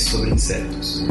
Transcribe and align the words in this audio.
sobre 0.00 0.30
insetos. 0.30 1.04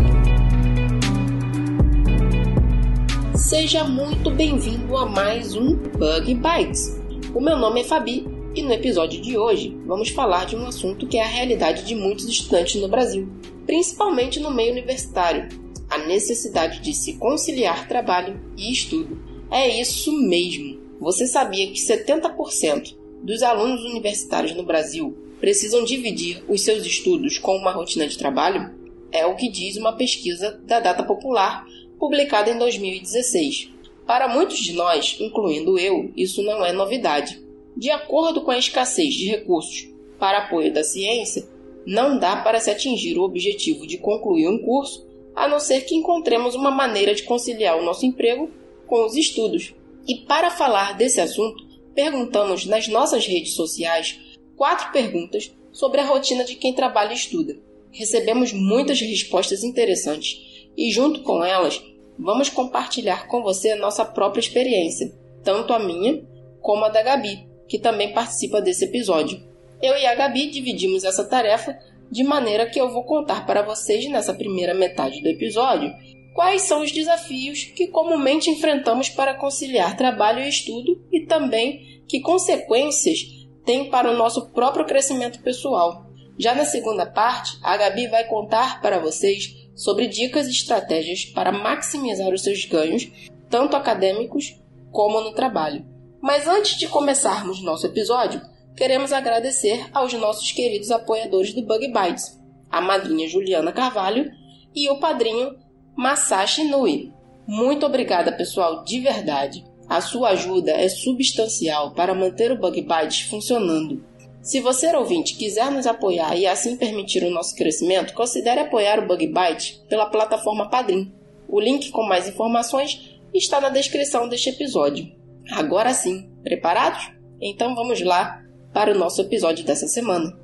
Seja 3.36 3.84
muito 3.84 4.32
bem-vindo 4.32 4.98
a 4.98 5.06
mais 5.06 5.56
um 5.56 5.76
Bug 5.76 6.34
Bites. 6.34 7.00
O 7.34 7.40
meu 7.40 7.58
nome 7.58 7.82
é 7.82 7.84
Fabi 7.84 8.28
e 8.56 8.64
no 8.64 8.74
episódio 8.74 9.22
de 9.22 9.38
hoje 9.38 9.78
vamos 9.86 10.10
falar 10.10 10.46
de 10.46 10.56
um 10.56 10.66
assunto 10.66 11.08
que 11.08 11.18
é 11.18 11.24
a 11.24 11.28
realidade 11.28 11.86
de 11.86 11.94
muitos 11.94 12.28
estudantes 12.28 12.82
no 12.82 12.88
Brasil, 12.88 13.30
principalmente 13.66 14.40
no 14.40 14.52
meio 14.52 14.72
universitário: 14.72 15.48
a 15.88 16.00
necessidade 16.00 16.82
de 16.82 16.94
se 16.94 17.14
conciliar 17.14 17.88
trabalho 17.88 18.40
e 18.58 18.72
estudo. 18.72 19.20
É 19.52 19.80
isso 19.80 20.12
mesmo! 20.12 20.80
Você 21.00 21.28
sabia 21.28 21.68
que 21.68 21.80
70% 21.80 22.96
dos 23.24 23.44
alunos 23.44 23.84
universitários 23.86 24.56
no 24.56 24.64
Brasil 24.64 25.16
precisam 25.40 25.84
dividir 25.84 26.44
os 26.50 26.62
seus 26.62 26.86
estudos 26.86 27.38
com 27.38 27.56
uma 27.56 27.72
rotina 27.72 28.08
de 28.08 28.18
trabalho? 28.18 28.79
É 29.12 29.26
o 29.26 29.36
que 29.36 29.50
diz 29.50 29.78
uma 29.78 29.94
pesquisa 29.94 30.60
da 30.64 30.80
Data 30.80 31.04
Popular 31.04 31.66
publicada 31.98 32.50
em 32.50 32.58
2016. 32.58 33.72
Para 34.06 34.28
muitos 34.28 34.60
de 34.60 34.74
nós, 34.74 35.18
incluindo 35.20 35.78
eu, 35.78 36.12
isso 36.16 36.42
não 36.42 36.66
é 36.66 36.72
novidade. 36.72 37.44
De 37.76 37.90
acordo 37.90 38.42
com 38.42 38.52
a 38.52 38.58
escassez 38.58 39.14
de 39.14 39.28
recursos 39.28 39.88
para 40.20 40.40
apoio 40.40 40.74
da 40.74 40.84
ciência, 40.84 41.48
não 41.86 42.18
dá 42.18 42.38
para 42.38 42.60
se 42.60 42.70
atingir 42.70 43.18
o 43.18 43.24
objetivo 43.24 43.88
de 43.88 43.98
concluir 43.98 44.48
um 44.48 44.60
curso 44.60 45.08
a 45.36 45.48
não 45.48 45.60
ser 45.60 45.82
que 45.82 45.96
encontremos 45.96 46.56
uma 46.56 46.72
maneira 46.72 47.16
de 47.16 47.24
conciliar 47.24 47.78
o 47.78 47.84
nosso 47.84 48.06
emprego 48.06 48.52
com 48.86 49.06
os 49.06 49.16
estudos. 49.16 49.74
E 50.08 50.16
para 50.26 50.52
falar 50.52 50.98
desse 50.98 51.22
assunto, 51.22 51.64
perguntamos 51.94 52.66
nas 52.66 52.88
nossas 52.88 53.26
redes 53.26 53.54
sociais 53.54 54.20
quatro 54.56 54.92
perguntas 54.92 55.54
sobre 55.72 56.02
a 56.02 56.06
rotina 56.06 56.44
de 56.44 56.56
quem 56.56 56.74
trabalha 56.74 57.12
e 57.14 57.16
estuda. 57.16 57.58
Recebemos 57.92 58.54
muitas 58.54 59.00
respostas 59.02 59.64
interessantes 59.64 60.38
e, 60.78 60.92
junto 60.92 61.22
com 61.22 61.44
elas, 61.44 61.82
vamos 62.18 62.50
compartilhar 62.50 63.28
com 63.28 63.42
você 63.42 63.72
a 63.72 63.76
nossa 63.76 64.06
própria 64.06 64.42
experiência, 64.42 65.14
tanto 65.44 65.74
a 65.74 65.80
minha 65.80 66.24
como 66.62 66.86
a 66.86 66.90
da 66.90 67.02
Gabi, 67.02 67.48
que 67.68 67.80
também 67.80 68.14
participa 68.14 68.62
desse 68.62 68.86
episódio. 68.86 69.42
Eu 69.82 69.96
e 69.98 70.06
a 70.06 70.16
Gabi 70.16 70.48
dividimos 70.48 71.04
essa 71.04 71.24
tarefa 71.24 71.78
de 72.12 72.24
maneira 72.24 72.66
que 72.66 72.80
eu 72.80 72.92
vou 72.92 73.04
contar 73.04 73.46
para 73.46 73.62
vocês 73.62 74.10
nessa 74.10 74.34
primeira 74.34 74.74
metade 74.74 75.22
do 75.22 75.30
episódio 75.30 75.94
quais 76.34 76.64
são 76.64 76.82
os 76.82 76.92
desafios 76.92 77.64
que 77.64 77.88
comumente 77.88 78.50
enfrentamos 78.50 79.10
para 79.10 79.34
conciliar 79.34 79.98
trabalho 79.98 80.40
e 80.40 80.50
estudo 80.50 81.02
e 81.12 81.26
também 81.26 82.04
que 82.08 82.22
consequências 82.22 83.20
tem 83.66 83.90
para 83.90 84.10
o 84.10 84.16
nosso 84.16 84.50
próprio 84.52 84.86
crescimento 84.86 85.42
pessoal. 85.42 86.09
Já 86.40 86.56
na 86.56 86.64
segunda 86.64 87.06
parte, 87.06 87.60
a 87.62 87.76
Gabi 87.76 88.08
vai 88.08 88.24
contar 88.24 88.82
para 88.82 88.98
vocês 88.98 89.58
sobre 89.76 90.08
dicas 90.08 90.48
e 90.48 90.52
estratégias 90.52 91.26
para 91.26 91.52
maximizar 91.52 92.34
os 92.34 92.44
seus 92.44 92.64
ganhos, 92.64 93.12
tanto 93.50 93.76
acadêmicos 93.76 94.58
como 94.90 95.20
no 95.20 95.34
trabalho. 95.34 95.86
Mas 96.22 96.48
antes 96.48 96.78
de 96.78 96.88
começarmos 96.88 97.62
nosso 97.62 97.86
episódio, 97.86 98.42
queremos 98.74 99.12
agradecer 99.12 99.90
aos 99.94 100.14
nossos 100.14 100.50
queridos 100.54 100.92
apoiadores 100.92 101.54
do 101.54 101.62
Bug 101.62 101.86
Bites, 101.88 102.40
a 102.72 102.80
madrinha 102.80 103.28
Juliana 103.28 103.74
Carvalho 103.74 104.32
e 104.74 104.90
o 104.90 104.98
padrinho 104.98 105.58
Masashi 105.94 106.64
Nui. 106.64 107.12
Muito 107.46 107.86
obrigada, 107.86 108.32
pessoal, 108.32 108.86
de 108.86 109.02
verdade. 109.02 109.66
A 109.90 110.00
sua 110.00 110.30
ajuda 110.30 110.72
é 110.72 110.88
substancial 110.88 111.92
para 111.94 112.14
manter 112.14 112.50
o 112.50 112.58
Bug 112.58 112.82
Bites 112.82 113.22
funcionando. 113.22 114.08
Se 114.42 114.62
você, 114.62 114.96
ouvinte, 114.96 115.36
quiser 115.36 115.70
nos 115.70 115.86
apoiar 115.86 116.36
e 116.36 116.48
assim 116.48 116.78
permitir 116.78 117.24
o 117.24 117.30
nosso 117.30 117.56
crescimento, 117.56 118.14
considere 118.14 118.62
apoiar 118.62 119.00
o 119.00 119.06
Bug 119.06 119.28
Bite 119.28 119.84
pela 119.90 120.06
plataforma 120.06 120.70
Padrim. 120.70 121.14
O 121.48 121.60
link 121.60 121.92
com 121.92 122.04
mais 122.04 122.28
informações 122.28 123.20
está 123.34 123.60
na 123.60 123.70
descrição 123.70 124.30
deste 124.30 124.50
episódio. 124.50 125.12
Agora 125.52 125.94
sim, 125.94 126.30
preparados? 126.44 127.12
Então 127.42 127.76
vamos 127.76 128.02
lá 128.02 128.44
para 128.74 128.94
o 128.94 128.98
nosso 128.98 129.22
episódio 129.22 129.66
dessa 129.66 129.88
semana. 129.88 130.38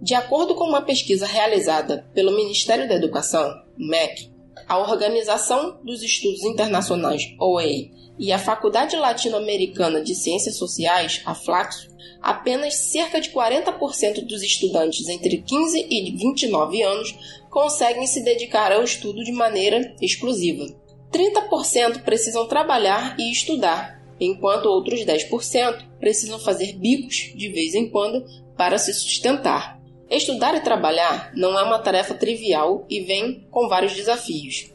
De 0.00 0.14
acordo 0.14 0.54
com 0.54 0.64
uma 0.64 0.82
pesquisa 0.82 1.26
realizada 1.26 2.06
pelo 2.14 2.34
Ministério 2.34 2.88
da 2.88 2.94
Educação, 2.94 3.62
MEC, 3.76 4.30
a 4.68 4.78
Organização 4.78 5.80
dos 5.82 6.02
Estudos 6.02 6.44
Internacionais, 6.44 7.34
OEI, 7.40 7.90
e 8.18 8.32
a 8.32 8.38
Faculdade 8.38 8.96
Latino-Americana 8.96 10.02
de 10.02 10.14
Ciências 10.14 10.56
Sociais, 10.56 11.22
a 11.24 11.34
Flaxo, 11.34 11.88
apenas 12.20 12.74
cerca 12.74 13.20
de 13.20 13.30
40% 13.30 14.26
dos 14.26 14.42
estudantes 14.42 15.08
entre 15.08 15.40
15 15.40 15.86
e 15.88 16.16
29 16.16 16.82
anos 16.82 17.14
conseguem 17.48 18.06
se 18.06 18.22
dedicar 18.22 18.72
ao 18.72 18.82
estudo 18.82 19.22
de 19.22 19.32
maneira 19.32 19.94
exclusiva. 20.02 20.66
30% 21.12 22.02
precisam 22.02 22.46
trabalhar 22.46 23.16
e 23.18 23.30
estudar, 23.30 24.02
enquanto 24.20 24.66
outros 24.66 25.00
10% 25.00 25.86
precisam 25.98 26.38
fazer 26.38 26.74
bicos 26.74 27.32
de 27.34 27.48
vez 27.48 27.74
em 27.74 27.88
quando 27.88 28.22
para 28.56 28.76
se 28.76 28.92
sustentar. 28.92 29.77
Estudar 30.10 30.54
e 30.54 30.60
trabalhar 30.60 31.30
não 31.34 31.58
é 31.58 31.62
uma 31.62 31.78
tarefa 31.78 32.14
trivial 32.14 32.86
e 32.88 33.00
vem 33.00 33.46
com 33.50 33.68
vários 33.68 33.94
desafios. 33.94 34.72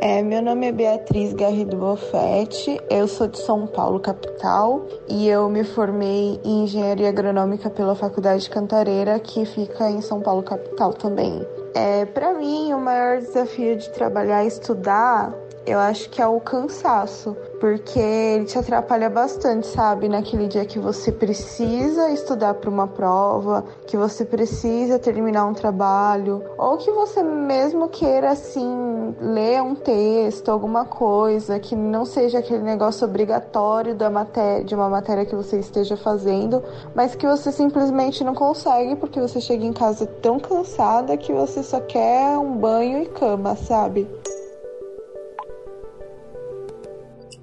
É, 0.00 0.22
meu 0.22 0.42
nome 0.42 0.66
é 0.66 0.72
Beatriz 0.72 1.32
Garrido 1.32 1.76
Bofetti, 1.76 2.78
eu 2.90 3.08
sou 3.08 3.26
de 3.26 3.38
São 3.38 3.66
Paulo, 3.66 3.98
capital, 3.98 4.86
e 5.08 5.26
eu 5.26 5.48
me 5.48 5.64
formei 5.64 6.38
em 6.44 6.64
Engenharia 6.64 7.08
Agronômica 7.08 7.68
pela 7.68 7.96
Faculdade 7.96 8.48
Cantareira, 8.48 9.18
que 9.18 9.44
fica 9.44 9.90
em 9.90 10.00
São 10.00 10.20
Paulo, 10.20 10.42
capital 10.42 10.92
também. 10.92 11.44
É, 11.74 12.04
para 12.04 12.34
mim, 12.34 12.72
o 12.72 12.78
maior 12.78 13.18
desafio 13.18 13.76
de 13.76 13.90
trabalhar 13.90 14.44
e 14.44 14.48
estudar, 14.48 15.34
eu 15.68 15.78
acho 15.78 16.08
que 16.08 16.22
é 16.22 16.26
o 16.26 16.40
cansaço, 16.40 17.36
porque 17.60 17.98
ele 17.98 18.44
te 18.46 18.58
atrapalha 18.58 19.10
bastante, 19.10 19.66
sabe? 19.66 20.08
Naquele 20.08 20.48
dia 20.48 20.64
que 20.64 20.78
você 20.78 21.12
precisa 21.12 22.10
estudar 22.10 22.54
para 22.54 22.70
uma 22.70 22.86
prova, 22.86 23.64
que 23.86 23.96
você 23.96 24.24
precisa 24.24 24.98
terminar 24.98 25.44
um 25.46 25.52
trabalho, 25.52 26.42
ou 26.56 26.76
que 26.78 26.90
você 26.90 27.22
mesmo 27.22 27.88
queira 27.88 28.30
assim 28.30 29.14
ler 29.20 29.62
um 29.62 29.74
texto, 29.74 30.50
alguma 30.50 30.84
coisa 30.84 31.58
que 31.58 31.76
não 31.76 32.04
seja 32.04 32.38
aquele 32.38 32.62
negócio 32.62 33.06
obrigatório 33.06 33.94
da 33.94 34.08
matéria, 34.08 34.64
de 34.64 34.74
uma 34.74 34.88
matéria 34.88 35.26
que 35.26 35.34
você 35.34 35.58
esteja 35.58 35.96
fazendo, 35.96 36.62
mas 36.94 37.14
que 37.14 37.26
você 37.26 37.52
simplesmente 37.52 38.24
não 38.24 38.34
consegue 38.34 38.96
porque 38.96 39.20
você 39.20 39.40
chega 39.40 39.64
em 39.64 39.72
casa 39.72 40.06
tão 40.06 40.38
cansada 40.38 41.16
que 41.16 41.32
você 41.32 41.62
só 41.62 41.80
quer 41.80 42.38
um 42.38 42.56
banho 42.56 43.02
e 43.02 43.06
cama, 43.06 43.54
sabe? 43.56 44.08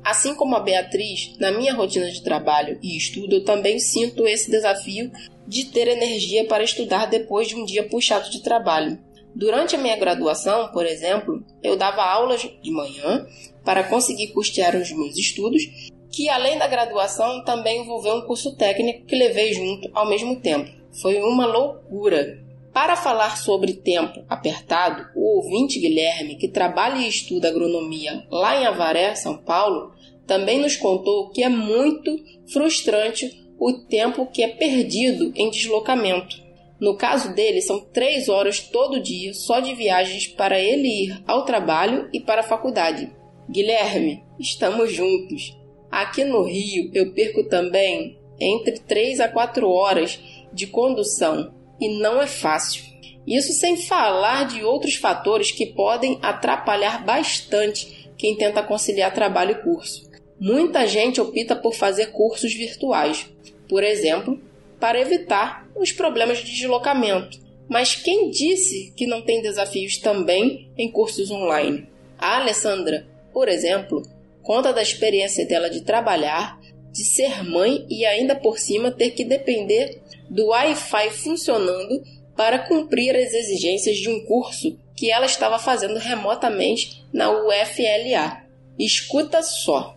Assim 0.06 0.36
como 0.36 0.56
a 0.56 0.60
Beatriz, 0.60 1.36
na 1.40 1.52
minha 1.52 1.74
rotina 1.74 2.12
de 2.12 2.22
trabalho 2.22 2.78
e 2.84 2.96
estudo, 2.96 3.38
eu 3.38 3.44
também 3.44 3.80
sinto 3.80 4.28
esse 4.28 4.52
desafio 4.52 5.12
de 5.48 5.66
ter 5.66 5.88
energia 5.88 6.46
para 6.46 6.64
estudar 6.64 7.08
depois 7.08 7.48
de 7.48 7.56
um 7.56 7.66
dia 7.66 7.90
puxado 7.90 8.30
de 8.30 8.44
trabalho. 8.44 9.00
Durante 9.36 9.76
a 9.76 9.80
minha 9.80 9.96
graduação, 9.96 10.72
por 10.72 10.86
exemplo, 10.86 11.44
eu 11.64 11.76
dava 11.76 12.04
aulas 12.04 12.48
de 12.62 12.72
manhã 12.72 13.26
para 13.64 13.84
conseguir 13.84 14.28
custear 14.28 14.76
os 14.76 14.92
meus 14.92 15.18
estudos, 15.18 15.64
que 16.12 16.30
além 16.30 16.60
da 16.60 16.68
graduação 16.68 17.44
também 17.44 17.82
envolveu 17.82 18.14
um 18.14 18.28
curso 18.28 18.56
técnico 18.56 19.08
que 19.08 19.16
levei 19.16 19.54
junto 19.54 19.90
ao 19.92 20.08
mesmo 20.08 20.40
tempo. 20.40 20.70
Foi 21.02 21.20
uma 21.20 21.48
loucura. 21.48 22.45
Para 22.76 22.98
falar 22.98 23.38
sobre 23.38 23.72
tempo 23.72 24.26
apertado, 24.28 25.08
o 25.16 25.38
ouvinte 25.38 25.80
Guilherme, 25.80 26.36
que 26.36 26.50
trabalha 26.50 26.98
e 26.98 27.08
estuda 27.08 27.48
agronomia 27.48 28.28
lá 28.30 28.62
em 28.62 28.66
Avaré, 28.66 29.16
São 29.16 29.38
Paulo, 29.38 29.94
também 30.28 30.60
nos 30.60 30.76
contou 30.76 31.30
que 31.30 31.42
é 31.42 31.48
muito 31.48 32.20
frustrante 32.52 33.48
o 33.58 33.72
tempo 33.72 34.26
que 34.26 34.44
é 34.44 34.50
perdido 34.50 35.32
em 35.38 35.50
deslocamento. 35.50 36.36
No 36.78 36.98
caso 36.98 37.34
dele, 37.34 37.62
são 37.62 37.80
três 37.80 38.28
horas 38.28 38.60
todo 38.60 39.00
dia 39.00 39.34
só 39.34 39.62
de 39.62 39.74
viagens 39.74 40.28
para 40.28 40.60
ele 40.60 41.06
ir 41.06 41.24
ao 41.26 41.46
trabalho 41.46 42.10
e 42.12 42.20
para 42.20 42.42
a 42.42 42.44
faculdade. 42.44 43.10
Guilherme, 43.50 44.22
estamos 44.38 44.92
juntos. 44.92 45.58
Aqui 45.90 46.26
no 46.26 46.44
Rio 46.44 46.92
eu 46.94 47.14
perco 47.14 47.48
também 47.48 48.20
entre 48.38 48.80
3 48.80 49.22
a 49.22 49.30
4 49.30 49.66
horas 49.66 50.20
de 50.52 50.68
condução 50.68 51.55
e 51.80 52.00
não 52.00 52.22
é 52.22 52.28
fácil. 52.28 52.84
Isso 53.28 53.54
sem 53.54 53.76
falar 53.76 54.48
de 54.48 54.64
outros 54.64 54.96
fatores 54.96 55.52
que 55.52 55.66
podem 55.66 56.20
atrapalhar 56.22 57.04
bastante 57.04 58.10
quem 58.18 58.36
tenta 58.36 58.62
conciliar 58.62 59.14
trabalho 59.14 59.52
e 59.52 59.64
curso. 59.64 60.10
Muita 60.40 60.86
gente 60.86 61.20
opta 61.20 61.56
por 61.56 61.74
fazer 61.74 62.08
cursos 62.08 62.54
virtuais, 62.54 63.28
por 63.68 63.84
exemplo, 63.84 64.40
para 64.80 65.00
evitar 65.00 65.68
os 65.76 65.92
problemas 65.92 66.40
de 66.40 66.52
deslocamento. 66.52 67.40
Mas 67.68 67.96
quem 67.96 68.30
disse 68.30 68.94
que 68.96 69.08
não 69.08 69.22
tem 69.22 69.42
desafios 69.42 69.98
também 69.98 70.70
em 70.78 70.92
cursos 70.92 71.32
online? 71.32 71.88
A 72.18 72.38
Alessandra, 72.38 73.08
por 73.34 73.50
exemplo, 73.50 74.04
conta 74.44 74.72
da 74.72 74.82
experiência 74.82 75.46
dela 75.46 75.70
de 75.70 75.82
trabalhar, 75.82 76.60
de 76.92 77.04
ser 77.04 77.44
mãe 77.44 77.86
e 77.90 78.06
ainda 78.06 78.36
por 78.36 78.60
cima 78.60 78.92
ter 78.92 79.12
que 79.12 79.26
depender 79.26 80.02
do 80.30 80.48
Wi-Fi 80.48 81.10
funcionando 81.12 82.02
para 82.36 82.60
cumprir 82.60 83.16
as 83.16 83.34
exigências 83.34 83.96
de 83.98 84.10
um 84.10 84.26
curso 84.26 84.78
que 84.96 85.12
ela 85.12 85.26
estava 85.26 85.60
fazendo 85.60 85.98
remotamente 85.98 87.06
na 87.14 87.32
UFLA. 87.32 88.44
Escuta 88.78 89.42
só. 89.42 89.96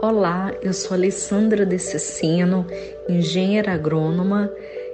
Olá, 0.00 0.52
eu 0.62 0.72
sou 0.72 0.94
Alessandra 0.94 1.66
Decessino, 1.66 2.66
engenheira 3.08 3.72
agrônoma 3.72 4.50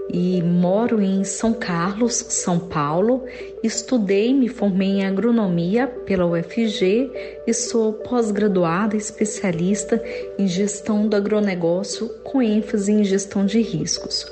e 0.08 0.42
moro 0.42 1.00
em 1.02 1.24
São 1.24 1.52
Carlos, 1.52 2.14
São 2.14 2.58
Paulo. 2.58 3.24
Estudei, 3.62 4.32
me 4.32 4.48
formei 4.48 5.00
em 5.00 5.06
agronomia 5.06 5.86
pela 5.86 6.26
UFG 6.26 7.10
e 7.46 7.52
sou 7.52 7.92
pós-graduada 7.92 8.96
especialista 8.96 10.02
em 10.38 10.46
gestão 10.46 11.08
do 11.08 11.16
agronegócio 11.16 12.08
com 12.22 12.40
ênfase 12.40 12.92
em 12.92 13.04
gestão 13.04 13.44
de 13.44 13.60
riscos. 13.60 14.26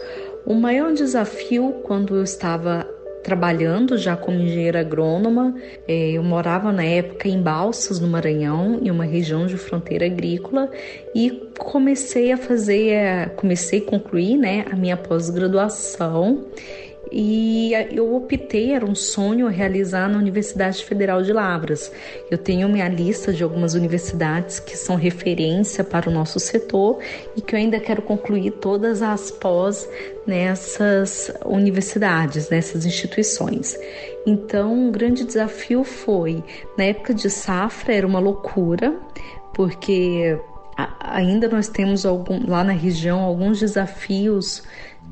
O 0.47 0.55
maior 0.55 0.93
desafio 0.93 1.81
quando 1.83 2.17
eu 2.17 2.23
estava 2.23 2.87
trabalhando 3.25 3.97
já 3.97 4.17
como 4.17 4.39
engenheira 4.39 4.81
agrônoma. 4.81 5.55
É, 5.89 6.13
eu 6.13 6.23
morava 6.23 6.71
na 6.71 6.85
época 6.85 7.27
em 7.27 7.41
Balsas, 7.43 7.99
no 7.99 8.07
Maranhão, 8.07 8.79
em 8.83 8.91
uma 8.91 9.05
região 9.05 9.47
de 9.47 9.57
fronteira 9.57 10.05
agrícola, 10.05 10.71
e 11.15 11.31
comecei 11.59 12.31
a 12.31 12.37
fazer, 12.37 12.91
é, 12.91 13.27
comecei 13.35 13.81
a 13.81 13.85
concluir 13.85 14.37
né, 14.37 14.67
a 14.71 14.77
minha 14.77 14.97
pós-graduação 14.97 16.45
e 17.17 17.73
eu 17.93 18.13
optei, 18.13 18.73
era 18.73 18.85
um 18.85 18.95
sonho 18.97 19.47
realizar 19.47 20.09
na 20.09 20.19
Universidade 20.19 20.85
Federal 20.85 21.23
de 21.23 21.33
Lavras. 21.33 21.93
Eu 22.29 22.37
tenho 22.37 22.69
minha 22.69 22.89
lista 22.89 23.33
de 23.33 23.45
algumas 23.45 23.75
universidades 23.75 24.59
que 24.59 24.77
são 24.77 24.97
referência 24.97 25.85
para 25.85 26.11
o 26.11 26.13
nosso 26.13 26.41
setor 26.41 26.99
e 27.37 27.41
que 27.41 27.55
eu 27.55 27.59
ainda 27.61 27.79
quero 27.79 28.03
concluir 28.03 28.51
todas 28.51 29.01
as 29.01 29.31
pós 29.31 29.89
nessas 30.27 31.33
universidades, 31.45 32.51
nessas 32.51 32.85
instituições. 32.85 33.79
Então, 34.27 34.75
um 34.75 34.91
grande 34.91 35.23
desafio 35.23 35.85
foi, 35.85 36.43
na 36.77 36.83
época 36.83 37.15
de 37.15 37.31
safra, 37.31 37.95
era 37.95 38.07
uma 38.09 38.19
loucura, 38.19 38.93
porque 39.55 40.37
ainda 40.99 41.47
nós 41.49 41.69
temos 41.69 42.05
algum, 42.05 42.45
lá 42.45 42.65
na 42.65 42.73
região 42.73 43.21
alguns 43.21 43.61
desafios 43.61 44.65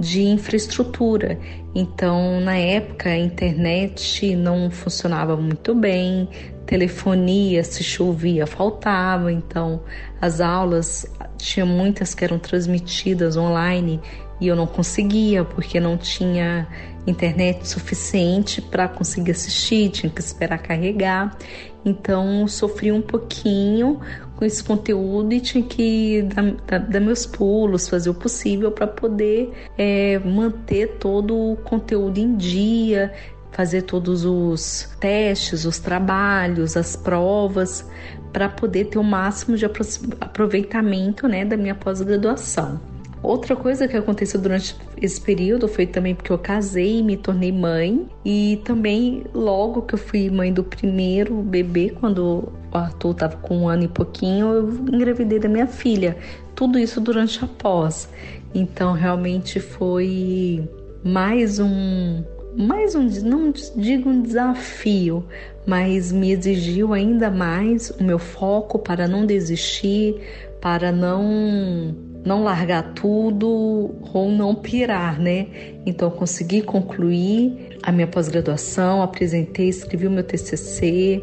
de 0.03 0.23
infraestrutura. 0.23 1.39
Então, 1.75 2.41
na 2.41 2.57
época, 2.57 3.09
a 3.09 3.17
internet 3.17 4.35
não 4.35 4.69
funcionava 4.69 5.37
muito 5.37 5.75
bem, 5.77 6.29
telefonia, 6.67 7.63
se 7.63 7.85
chovia, 7.85 8.45
faltava. 8.45 9.33
Então, 9.33 9.81
as 10.21 10.41
aulas 10.41 11.07
tinha 11.39 11.65
muitas 11.65 12.15
que 12.15 12.25
eram 12.25 12.39
transmitidas 12.39 13.37
online 13.37 14.01
e 14.41 14.49
eu 14.49 14.57
não 14.57 14.67
conseguia 14.67 15.45
porque 15.45 15.79
não 15.79 15.97
tinha 15.97 16.67
internet 17.07 17.67
suficiente 17.67 18.61
para 18.61 18.89
conseguir 18.89 19.31
assistir, 19.31 19.89
tinha 19.91 20.11
que 20.11 20.21
esperar 20.21 20.59
carregar. 20.59 21.37
Então, 21.85 22.47
sofri 22.49 22.91
um 22.91 23.03
pouquinho 23.03 24.01
com 24.43 24.47
esse 24.47 24.65
conteúdo 24.65 25.33
e 25.33 25.41
tinha 25.41 25.63
que 25.63 26.23
dar, 26.67 26.81
dar, 26.81 27.01
meus 27.01 27.25
pulos, 27.25 27.89
fazer 27.89 28.11
o 28.11 28.15
possível 28.15 28.73
para 28.73 28.89
poder 28.89 29.53
é, 29.79 30.19
manter 30.19 30.97
todo 30.99 31.53
o 31.53 31.57
conteúdo 31.59 32.19
em 32.19 32.35
dia, 32.35 33.13
fazer 33.53 33.83
todos 33.83 34.25
os 34.25 34.89
testes, 34.99 35.65
os 35.65 35.79
trabalhos, 35.79 36.77
as 36.77 36.97
provas, 36.97 37.89
para 38.33 38.49
poder 38.49 38.87
ter 38.87 38.99
o 38.99 39.05
máximo 39.05 39.57
de 39.57 39.65
aproveitamento 39.65 41.29
né, 41.29 41.45
da 41.45 41.57
minha 41.57 41.77
pós-graduação. 41.77 42.81
Outra 43.23 43.55
coisa 43.55 43.87
que 43.87 43.97
aconteceu 43.97 44.41
durante 44.41 44.75
esse 45.01 45.21
período 45.21 45.69
foi 45.69 45.87
também 45.87 46.13
porque 46.13 46.33
eu 46.33 46.39
casei 46.39 46.99
e 46.99 47.03
me 47.03 47.17
tornei 47.17 47.53
mãe. 47.53 48.09
E 48.25 48.61
também, 48.65 49.23
logo 49.33 49.83
que 49.83 49.95
eu 49.95 49.99
fui 49.99 50.29
mãe 50.29 50.53
do 50.53 50.65
primeiro 50.65 51.37
bebê, 51.37 51.95
quando 52.01 52.53
o 52.73 52.77
Arthur 52.77 53.13
estava 53.13 53.37
com 53.37 53.59
um 53.59 53.69
ano 53.69 53.85
e 53.85 53.89
pouquinho, 53.89 54.53
eu 54.53 54.69
engravidei 54.93 55.39
da 55.39 55.49
minha 55.49 55.69
filha. 55.69 56.17
Tudo 56.57 56.79
isso 56.79 57.01
durante 57.01 57.45
a 57.45 57.47
pós. 57.47 58.09
Então, 58.53 58.93
realmente 58.93 59.61
foi 59.61 60.69
mais 61.05 61.61
um. 61.61 62.25
Mais 62.57 62.95
um, 62.95 63.09
não 63.23 63.53
digo 63.77 64.11
um 64.11 64.21
desafio, 64.21 65.25
mas 65.65 66.13
me 66.13 66.33
exigiu 66.33 66.93
ainda 66.93 67.31
mais 67.31 67.89
o 67.99 68.05
meu 68.05 68.19
foco 68.19 68.79
para 68.79 69.09
não 69.09 69.25
desistir, 69.25 70.17
para 70.61 70.93
não 70.93 72.12
não 72.25 72.45
largar 72.45 72.95
tudo 72.95 73.95
ou 74.13 74.31
não 74.31 74.55
pirar, 74.55 75.21
né? 75.21 75.47
Então 75.85 76.11
consegui 76.11 76.63
concluir 76.63 77.79
a 77.83 77.91
minha 77.91 78.07
pós-graduação, 78.07 79.03
apresentei, 79.03 79.69
escrevi 79.69 80.07
o 80.07 80.11
meu 80.11 80.23
TCC, 80.23 81.23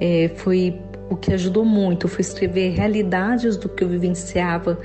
é, 0.00 0.30
foi 0.36 0.78
o 1.10 1.16
que 1.16 1.32
ajudou 1.32 1.64
muito, 1.64 2.08
foi 2.08 2.20
escrever 2.20 2.70
realidades 2.70 3.56
do 3.56 3.68
que 3.68 3.84
eu 3.84 3.88
vivenciava 3.88 4.78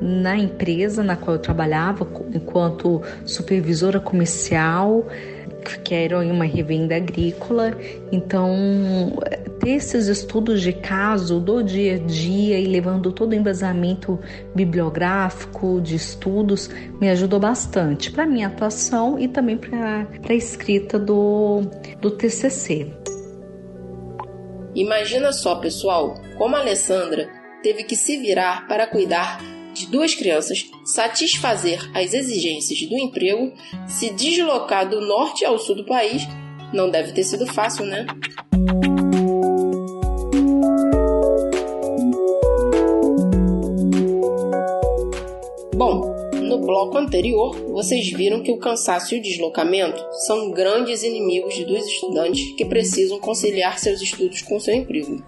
na 0.00 0.36
empresa 0.36 1.02
na 1.02 1.16
qual 1.16 1.36
eu 1.36 1.40
trabalhava 1.40 2.06
enquanto 2.34 3.00
supervisora 3.24 4.00
comercial 4.00 5.06
que 5.82 5.94
era 5.94 6.18
uma 6.18 6.44
revenda 6.44 6.96
agrícola. 6.96 7.76
Então, 8.12 9.12
esses 9.66 10.08
estudos 10.08 10.60
de 10.60 10.72
caso 10.72 11.40
do 11.40 11.62
dia 11.62 11.94
a 11.94 11.98
dia 11.98 12.58
e 12.58 12.66
levando 12.66 13.10
todo 13.12 13.32
o 13.32 13.34
embasamento 13.34 14.20
bibliográfico 14.54 15.80
de 15.80 15.96
estudos 15.96 16.68
me 17.00 17.08
ajudou 17.08 17.40
bastante 17.40 18.10
para 18.10 18.26
minha 18.26 18.48
atuação 18.48 19.18
e 19.18 19.26
também 19.26 19.56
para 19.56 20.06
a 20.28 20.34
escrita 20.34 20.98
do, 20.98 21.62
do 22.00 22.10
TCC. 22.10 22.92
Imagina 24.74 25.32
só, 25.32 25.56
pessoal, 25.56 26.14
como 26.36 26.56
a 26.56 26.60
Alessandra 26.60 27.28
teve 27.62 27.84
que 27.84 27.96
se 27.96 28.18
virar 28.18 28.66
para 28.66 28.86
cuidar 28.86 29.40
de 29.72 29.86
duas 29.86 30.14
crianças, 30.14 30.70
satisfazer 30.84 31.80
as 31.94 32.12
exigências 32.12 32.80
do 32.88 32.96
emprego, 32.96 33.52
se 33.86 34.10
deslocar 34.10 34.88
do 34.88 35.00
norte 35.00 35.44
ao 35.44 35.58
sul 35.58 35.76
do 35.76 35.84
país, 35.84 36.22
não 36.72 36.90
deve 36.90 37.12
ter 37.12 37.24
sido 37.24 37.46
fácil, 37.46 37.84
né? 37.84 38.06
Bloco 46.64 46.96
anterior, 46.96 47.54
vocês 47.70 48.10
viram 48.10 48.42
que 48.42 48.50
o 48.50 48.58
cansaço 48.58 49.14
e 49.14 49.18
o 49.18 49.22
deslocamento 49.22 50.02
são 50.26 50.50
grandes 50.50 51.02
inimigos 51.02 51.58
dos 51.64 51.86
estudantes 51.86 52.54
que 52.56 52.64
precisam 52.64 53.18
conciliar 53.20 53.78
seus 53.78 54.00
estudos 54.00 54.42
com 54.42 54.58
seu 54.58 54.74
emprego. 54.74 55.22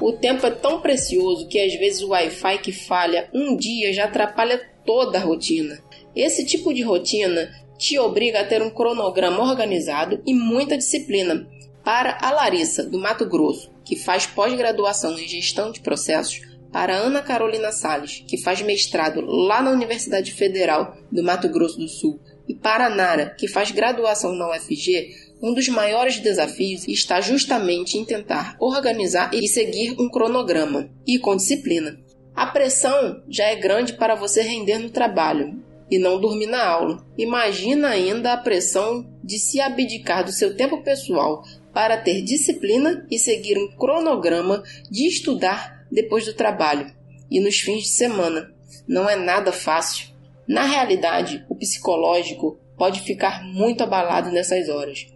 O 0.00 0.12
tempo 0.12 0.46
é 0.46 0.50
tão 0.50 0.80
precioso 0.80 1.46
que 1.46 1.60
às 1.60 1.74
vezes 1.74 2.02
o 2.02 2.08
Wi-Fi 2.08 2.58
que 2.58 2.72
falha 2.72 3.28
um 3.34 3.54
dia 3.54 3.92
já 3.92 4.04
atrapalha 4.04 4.60
toda 4.84 5.18
a 5.18 5.20
rotina. 5.20 5.78
Esse 6.16 6.44
tipo 6.44 6.72
de 6.72 6.82
rotina 6.82 7.50
te 7.78 7.98
obriga 7.98 8.40
a 8.40 8.44
ter 8.44 8.62
um 8.62 8.70
cronograma 8.70 9.42
organizado 9.42 10.20
e 10.26 10.32
muita 10.32 10.76
disciplina. 10.76 11.46
Para 11.84 12.18
a 12.20 12.30
Larissa, 12.30 12.82
do 12.82 12.98
Mato 12.98 13.26
Grosso, 13.26 13.70
que 13.84 13.96
faz 13.96 14.26
pós-graduação 14.26 15.18
em 15.18 15.28
gestão 15.28 15.70
de 15.70 15.80
processos, 15.80 16.40
para 16.72 16.96
Ana 16.96 17.22
Carolina 17.22 17.72
Sales, 17.72 18.24
que 18.26 18.38
faz 18.38 18.62
mestrado 18.62 19.20
lá 19.20 19.62
na 19.62 19.70
Universidade 19.70 20.32
Federal 20.32 20.96
do 21.10 21.22
Mato 21.22 21.48
Grosso 21.48 21.78
do 21.78 21.88
Sul, 21.88 22.20
e 22.48 22.54
para 22.54 22.90
Nara, 22.90 23.34
que 23.38 23.48
faz 23.48 23.70
graduação 23.70 24.34
na 24.34 24.50
UFG, 24.50 25.30
um 25.42 25.54
dos 25.54 25.68
maiores 25.68 26.18
desafios 26.18 26.86
está 26.86 27.20
justamente 27.20 27.96
em 27.96 28.04
tentar 28.04 28.56
organizar 28.60 29.32
e 29.32 29.48
seguir 29.48 29.94
um 29.98 30.08
cronograma, 30.08 30.90
e 31.06 31.18
com 31.18 31.36
disciplina. 31.36 31.98
A 32.34 32.46
pressão 32.46 33.22
já 33.28 33.44
é 33.44 33.56
grande 33.56 33.94
para 33.94 34.14
você 34.14 34.42
render 34.42 34.78
no 34.78 34.90
trabalho 34.90 35.62
e 35.90 35.98
não 35.98 36.20
dormir 36.20 36.46
na 36.46 36.64
aula. 36.64 37.04
Imagina 37.18 37.88
ainda 37.88 38.32
a 38.32 38.36
pressão 38.36 39.04
de 39.22 39.38
se 39.38 39.60
abdicar 39.60 40.24
do 40.24 40.32
seu 40.32 40.56
tempo 40.56 40.82
pessoal 40.82 41.42
para 41.72 41.96
ter 41.96 42.22
disciplina 42.22 43.06
e 43.10 43.18
seguir 43.18 43.58
um 43.58 43.68
cronograma 43.76 44.62
de 44.90 45.06
estudar 45.06 45.79
depois 45.90 46.24
do 46.24 46.34
trabalho. 46.34 46.98
e 47.30 47.38
nos 47.38 47.60
fins 47.60 47.84
de 47.84 47.90
semana. 47.90 48.52
Não 48.88 49.08
é 49.08 49.14
nada 49.14 49.52
fácil. 49.52 50.08
Na 50.48 50.64
realidade, 50.64 51.44
o 51.48 51.54
psicológico 51.54 52.58
pode 52.76 53.02
ficar 53.02 53.44
muito 53.44 53.84
abalado 53.84 54.32
nessas 54.32 54.68
horas. 54.68 55.06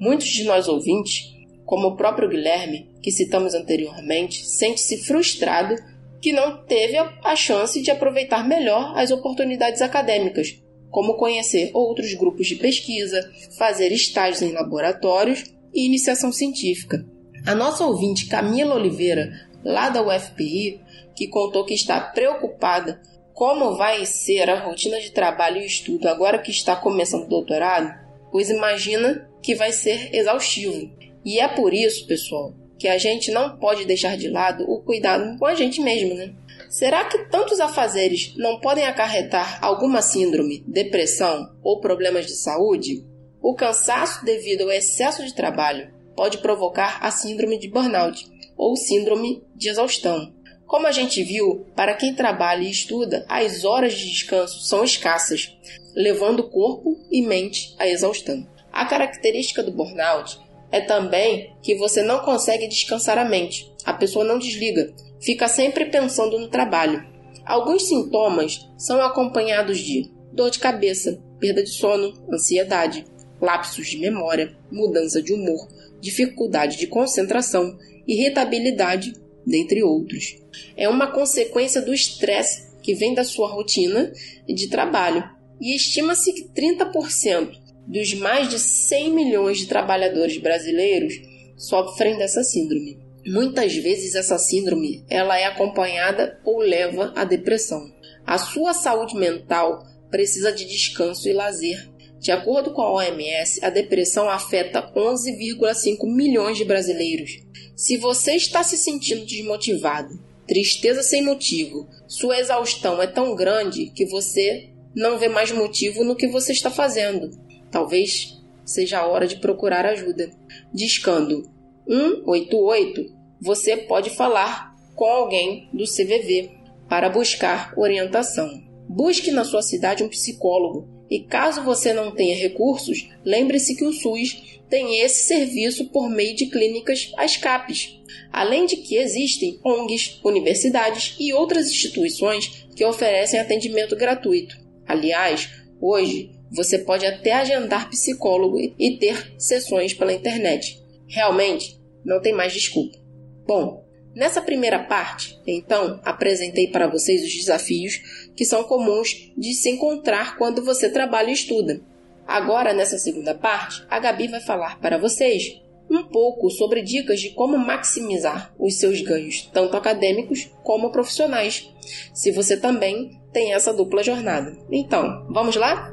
Muitos 0.00 0.26
de 0.26 0.42
nós 0.42 0.66
ouvintes, 0.66 1.30
como 1.64 1.88
o 1.88 1.96
próprio 1.96 2.28
Guilherme, 2.28 2.90
que 3.00 3.12
citamos 3.12 3.54
anteriormente, 3.54 4.44
sente-se 4.44 5.04
frustrado 5.04 5.76
que 6.20 6.32
não 6.32 6.64
teve 6.64 6.96
a 6.98 7.36
chance 7.36 7.80
de 7.80 7.90
aproveitar 7.90 8.46
melhor 8.46 8.92
as 8.96 9.10
oportunidades 9.10 9.82
acadêmicas, 9.82 10.60
como 10.90 11.16
conhecer 11.16 11.70
outros 11.74 12.14
grupos 12.14 12.46
de 12.46 12.56
pesquisa, 12.56 13.30
fazer 13.58 13.92
estágios 13.92 14.42
em 14.42 14.52
laboratórios 14.52 15.44
e 15.74 15.86
iniciação 15.86 16.32
científica. 16.32 17.04
A 17.44 17.54
nossa 17.54 17.84
ouvinte 17.84 18.26
Camila 18.26 18.76
Oliveira, 18.76 19.32
lá 19.64 19.88
da 19.88 20.02
UFPI, 20.02 20.80
que 21.14 21.28
contou 21.28 21.64
que 21.64 21.74
está 21.74 22.00
preocupada 22.00 23.00
como 23.32 23.76
vai 23.76 24.04
ser 24.04 24.48
a 24.50 24.60
rotina 24.60 25.00
de 25.00 25.10
trabalho 25.10 25.60
e 25.60 25.66
estudo 25.66 26.06
agora 26.08 26.38
que 26.38 26.50
está 26.50 26.76
começando 26.76 27.24
o 27.24 27.28
doutorado, 27.28 27.92
pois 28.30 28.50
imagina 28.50 29.28
que 29.42 29.54
vai 29.54 29.72
ser 29.72 30.14
exaustivo. 30.14 30.90
E 31.24 31.40
é 31.40 31.48
por 31.48 31.72
isso, 31.72 32.06
pessoal, 32.06 32.54
que 32.78 32.88
a 32.88 32.98
gente 32.98 33.30
não 33.30 33.56
pode 33.58 33.84
deixar 33.84 34.16
de 34.16 34.28
lado 34.28 34.64
o 34.68 34.82
cuidado 34.82 35.38
com 35.38 35.46
a 35.46 35.54
gente 35.54 35.80
mesmo, 35.80 36.14
né? 36.14 36.34
Será 36.68 37.04
que 37.04 37.18
tantos 37.30 37.60
afazeres 37.60 38.34
não 38.36 38.58
podem 38.58 38.86
acarretar 38.86 39.58
alguma 39.62 40.00
síndrome, 40.00 40.64
depressão 40.66 41.54
ou 41.62 41.80
problemas 41.80 42.26
de 42.26 42.34
saúde? 42.34 43.04
O 43.42 43.54
cansaço 43.54 44.24
devido 44.24 44.62
ao 44.62 44.70
excesso 44.70 45.24
de 45.24 45.34
trabalho 45.34 45.92
pode 46.16 46.38
provocar 46.38 46.98
a 47.02 47.10
síndrome 47.10 47.58
de 47.58 47.68
burnout 47.68 48.30
ou 48.62 48.76
síndrome 48.76 49.42
de 49.56 49.68
exaustão. 49.68 50.32
Como 50.66 50.86
a 50.86 50.92
gente 50.92 51.20
viu, 51.24 51.66
para 51.74 51.94
quem 51.94 52.14
trabalha 52.14 52.62
e 52.62 52.70
estuda, 52.70 53.26
as 53.28 53.64
horas 53.64 53.92
de 53.94 54.08
descanso 54.08 54.60
são 54.60 54.84
escassas, 54.84 55.58
levando 55.96 56.48
corpo 56.48 56.96
e 57.10 57.20
mente 57.22 57.74
à 57.76 57.88
exaustão. 57.88 58.46
A 58.72 58.86
característica 58.86 59.64
do 59.64 59.72
burnout 59.72 60.38
é 60.70 60.80
também 60.80 61.52
que 61.60 61.74
você 61.74 62.02
não 62.02 62.20
consegue 62.20 62.68
descansar 62.68 63.18
a 63.18 63.24
mente. 63.24 63.70
A 63.84 63.92
pessoa 63.92 64.24
não 64.24 64.38
desliga, 64.38 64.94
fica 65.20 65.48
sempre 65.48 65.86
pensando 65.86 66.38
no 66.38 66.48
trabalho. 66.48 67.04
Alguns 67.44 67.88
sintomas 67.88 68.70
são 68.78 69.00
acompanhados 69.02 69.78
de 69.78 70.08
dor 70.32 70.50
de 70.50 70.60
cabeça, 70.60 71.20
perda 71.40 71.64
de 71.64 71.70
sono, 71.70 72.14
ansiedade, 72.32 73.04
lapsos 73.40 73.88
de 73.88 73.98
memória, 73.98 74.56
mudança 74.70 75.20
de 75.20 75.32
humor, 75.32 75.66
dificuldade 76.00 76.78
de 76.78 76.86
concentração, 76.86 77.76
irritabilidade, 78.06 79.12
dentre 79.46 79.82
outros. 79.82 80.36
É 80.76 80.88
uma 80.88 81.08
consequência 81.08 81.80
do 81.80 81.92
estresse 81.92 82.72
que 82.82 82.94
vem 82.94 83.14
da 83.14 83.24
sua 83.24 83.48
rotina 83.48 84.12
de 84.46 84.68
trabalho, 84.68 85.28
e 85.60 85.76
estima-se 85.76 86.32
que 86.32 86.48
30% 86.48 87.52
dos 87.86 88.14
mais 88.14 88.48
de 88.48 88.58
100 88.58 89.12
milhões 89.12 89.58
de 89.58 89.66
trabalhadores 89.66 90.38
brasileiros 90.38 91.14
sofrem 91.56 92.18
dessa 92.18 92.42
síndrome. 92.42 92.98
Muitas 93.24 93.74
vezes 93.76 94.16
essa 94.16 94.36
síndrome 94.38 95.04
ela 95.08 95.38
é 95.38 95.44
acompanhada 95.44 96.40
ou 96.44 96.58
leva 96.58 97.12
à 97.14 97.24
depressão. 97.24 97.80
A 98.26 98.38
sua 98.38 98.74
saúde 98.74 99.14
mental 99.14 99.86
precisa 100.10 100.52
de 100.52 100.64
descanso 100.64 101.28
e 101.28 101.32
lazer. 101.32 101.88
De 102.22 102.30
acordo 102.30 102.72
com 102.72 102.80
a 102.82 102.92
OMS, 102.92 103.58
a 103.64 103.68
depressão 103.68 104.30
afeta 104.30 104.80
11,5 104.94 106.06
milhões 106.06 106.56
de 106.56 106.64
brasileiros. 106.64 107.42
Se 107.74 107.96
você 107.96 108.36
está 108.36 108.62
se 108.62 108.76
sentindo 108.76 109.26
desmotivado, 109.26 110.22
tristeza 110.46 111.02
sem 111.02 111.24
motivo, 111.24 111.88
sua 112.06 112.38
exaustão 112.38 113.02
é 113.02 113.08
tão 113.08 113.34
grande 113.34 113.86
que 113.86 114.06
você 114.06 114.68
não 114.94 115.18
vê 115.18 115.28
mais 115.28 115.50
motivo 115.50 116.04
no 116.04 116.14
que 116.14 116.28
você 116.28 116.52
está 116.52 116.70
fazendo. 116.70 117.36
Talvez 117.72 118.40
seja 118.64 119.00
a 119.00 119.06
hora 119.08 119.26
de 119.26 119.40
procurar 119.40 119.84
ajuda. 119.84 120.30
Discando 120.72 121.50
188, 121.88 123.12
você 123.40 123.76
pode 123.76 124.10
falar 124.10 124.76
com 124.94 125.06
alguém 125.06 125.68
do 125.72 125.82
CVV 125.82 126.52
para 126.88 127.08
buscar 127.08 127.74
orientação. 127.76 128.62
Busque 128.88 129.32
na 129.32 129.42
sua 129.42 129.60
cidade 129.60 130.04
um 130.04 130.08
psicólogo 130.08 130.91
e 131.10 131.20
caso 131.20 131.62
você 131.62 131.92
não 131.92 132.10
tenha 132.10 132.36
recursos, 132.36 133.08
lembre-se 133.24 133.76
que 133.76 133.84
o 133.84 133.92
SUS 133.92 134.60
tem 134.68 135.00
esse 135.00 135.26
serviço 135.26 135.90
por 135.90 136.08
meio 136.08 136.34
de 136.34 136.46
clínicas 136.46 137.12
ASCAPs, 137.18 138.00
além 138.32 138.64
de 138.64 138.76
que 138.76 138.96
existem 138.96 139.60
ONGs, 139.62 140.18
universidades 140.24 141.14
e 141.20 141.32
outras 141.34 141.68
instituições 141.68 142.66
que 142.74 142.84
oferecem 142.84 143.38
atendimento 143.38 143.94
gratuito. 143.94 144.56
Aliás, 144.86 145.50
hoje 145.78 146.30
você 146.50 146.78
pode 146.78 147.04
até 147.04 147.32
agendar 147.32 147.90
psicólogo 147.90 148.58
e 148.78 148.96
ter 148.96 149.34
sessões 149.38 149.92
pela 149.92 150.12
internet. 150.12 150.82
Realmente, 151.06 151.78
não 152.04 152.20
tem 152.20 152.32
mais 152.32 152.52
desculpa. 152.52 152.98
Bom, 153.46 153.84
nessa 154.14 154.40
primeira 154.40 154.78
parte, 154.78 155.38
então, 155.46 156.00
apresentei 156.04 156.68
para 156.68 156.88
vocês 156.88 157.22
os 157.22 157.34
desafios 157.34 158.21
que 158.36 158.44
são 158.44 158.64
comuns 158.64 159.32
de 159.36 159.54
se 159.54 159.70
encontrar 159.70 160.36
quando 160.36 160.64
você 160.64 160.88
trabalha 160.88 161.30
e 161.30 161.34
estuda. 161.34 161.80
Agora, 162.26 162.72
nessa 162.72 162.98
segunda 162.98 163.34
parte, 163.34 163.84
a 163.90 163.98
Gabi 163.98 164.28
vai 164.28 164.40
falar 164.40 164.80
para 164.80 164.98
vocês 164.98 165.60
um 165.90 166.04
pouco 166.04 166.48
sobre 166.50 166.82
dicas 166.82 167.20
de 167.20 167.30
como 167.30 167.58
maximizar 167.58 168.54
os 168.58 168.78
seus 168.78 169.00
ganhos, 169.02 169.50
tanto 169.52 169.76
acadêmicos 169.76 170.50
como 170.62 170.90
profissionais, 170.90 171.70
se 172.14 172.30
você 172.30 172.56
também 172.56 173.20
tem 173.32 173.52
essa 173.52 173.72
dupla 173.72 174.02
jornada. 174.02 174.56
Então, 174.70 175.26
vamos 175.28 175.56
lá? 175.56 175.92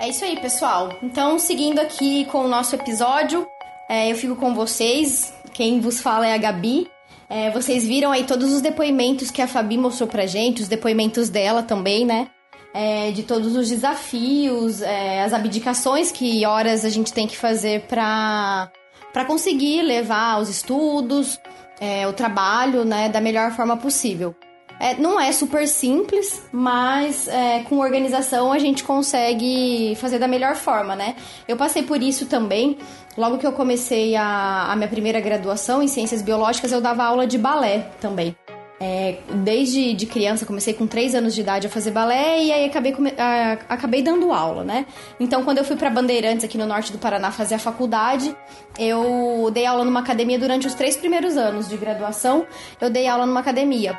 É 0.00 0.08
isso 0.08 0.24
aí, 0.24 0.40
pessoal. 0.40 0.98
Então, 1.00 1.38
seguindo 1.38 1.78
aqui 1.78 2.24
com 2.24 2.38
o 2.38 2.48
nosso 2.48 2.74
episódio, 2.74 3.46
é, 3.92 4.10
eu 4.10 4.16
fico 4.16 4.34
com 4.36 4.54
vocês. 4.54 5.34
Quem 5.52 5.78
vos 5.78 6.00
fala 6.00 6.26
é 6.26 6.32
a 6.32 6.38
Gabi. 6.38 6.88
É, 7.28 7.50
vocês 7.50 7.86
viram 7.86 8.10
aí 8.10 8.24
todos 8.24 8.50
os 8.50 8.62
depoimentos 8.62 9.30
que 9.30 9.42
a 9.42 9.46
Fabi 9.46 9.76
mostrou 9.76 10.08
pra 10.08 10.24
gente, 10.24 10.62
os 10.62 10.68
depoimentos 10.68 11.28
dela 11.28 11.62
também, 11.62 12.06
né? 12.06 12.28
É, 12.72 13.10
de 13.10 13.22
todos 13.22 13.54
os 13.54 13.68
desafios, 13.68 14.80
é, 14.80 15.22
as 15.22 15.34
abdicações 15.34 16.10
que 16.10 16.46
horas 16.46 16.86
a 16.86 16.88
gente 16.88 17.12
tem 17.12 17.26
que 17.26 17.36
fazer 17.36 17.82
pra, 17.82 18.72
pra 19.12 19.26
conseguir 19.26 19.82
levar 19.82 20.40
os 20.40 20.48
estudos, 20.48 21.38
é, 21.78 22.08
o 22.08 22.14
trabalho, 22.14 22.86
né, 22.86 23.10
da 23.10 23.20
melhor 23.20 23.52
forma 23.52 23.76
possível. 23.76 24.34
É, 24.82 24.96
não 24.96 25.20
é 25.20 25.30
super 25.30 25.68
simples, 25.68 26.42
mas 26.50 27.28
é, 27.28 27.60
com 27.60 27.78
organização 27.78 28.52
a 28.52 28.58
gente 28.58 28.82
consegue 28.82 29.94
fazer 29.94 30.18
da 30.18 30.26
melhor 30.26 30.56
forma, 30.56 30.96
né? 30.96 31.14
Eu 31.46 31.56
passei 31.56 31.84
por 31.84 32.02
isso 32.02 32.26
também. 32.26 32.76
Logo 33.16 33.38
que 33.38 33.46
eu 33.46 33.52
comecei 33.52 34.16
a, 34.16 34.72
a 34.72 34.74
minha 34.74 34.88
primeira 34.88 35.20
graduação 35.20 35.84
em 35.84 35.86
ciências 35.86 36.20
biológicas, 36.20 36.72
eu 36.72 36.80
dava 36.80 37.04
aula 37.04 37.28
de 37.28 37.38
balé 37.38 37.92
também. 38.00 38.34
É, 38.80 39.18
desde 39.44 39.94
de 39.94 40.04
criança, 40.04 40.44
comecei 40.44 40.74
com 40.74 40.84
3 40.84 41.14
anos 41.14 41.32
de 41.32 41.42
idade 41.42 41.68
a 41.68 41.70
fazer 41.70 41.92
balé 41.92 42.42
e 42.42 42.50
aí 42.50 42.64
acabei, 42.64 42.92
a, 43.16 43.52
acabei 43.68 44.02
dando 44.02 44.32
aula, 44.32 44.64
né? 44.64 44.84
Então, 45.20 45.44
quando 45.44 45.58
eu 45.58 45.64
fui 45.64 45.76
para 45.76 45.90
Bandeirantes, 45.90 46.44
aqui 46.44 46.58
no 46.58 46.66
norte 46.66 46.90
do 46.90 46.98
Paraná, 46.98 47.30
fazer 47.30 47.54
a 47.54 47.60
faculdade, 47.60 48.34
eu 48.76 49.48
dei 49.54 49.64
aula 49.64 49.84
numa 49.84 50.00
academia 50.00 50.40
durante 50.40 50.66
os 50.66 50.74
três 50.74 50.96
primeiros 50.96 51.36
anos 51.36 51.68
de 51.68 51.76
graduação. 51.76 52.44
Eu 52.80 52.90
dei 52.90 53.06
aula 53.06 53.24
numa 53.24 53.38
academia. 53.38 53.96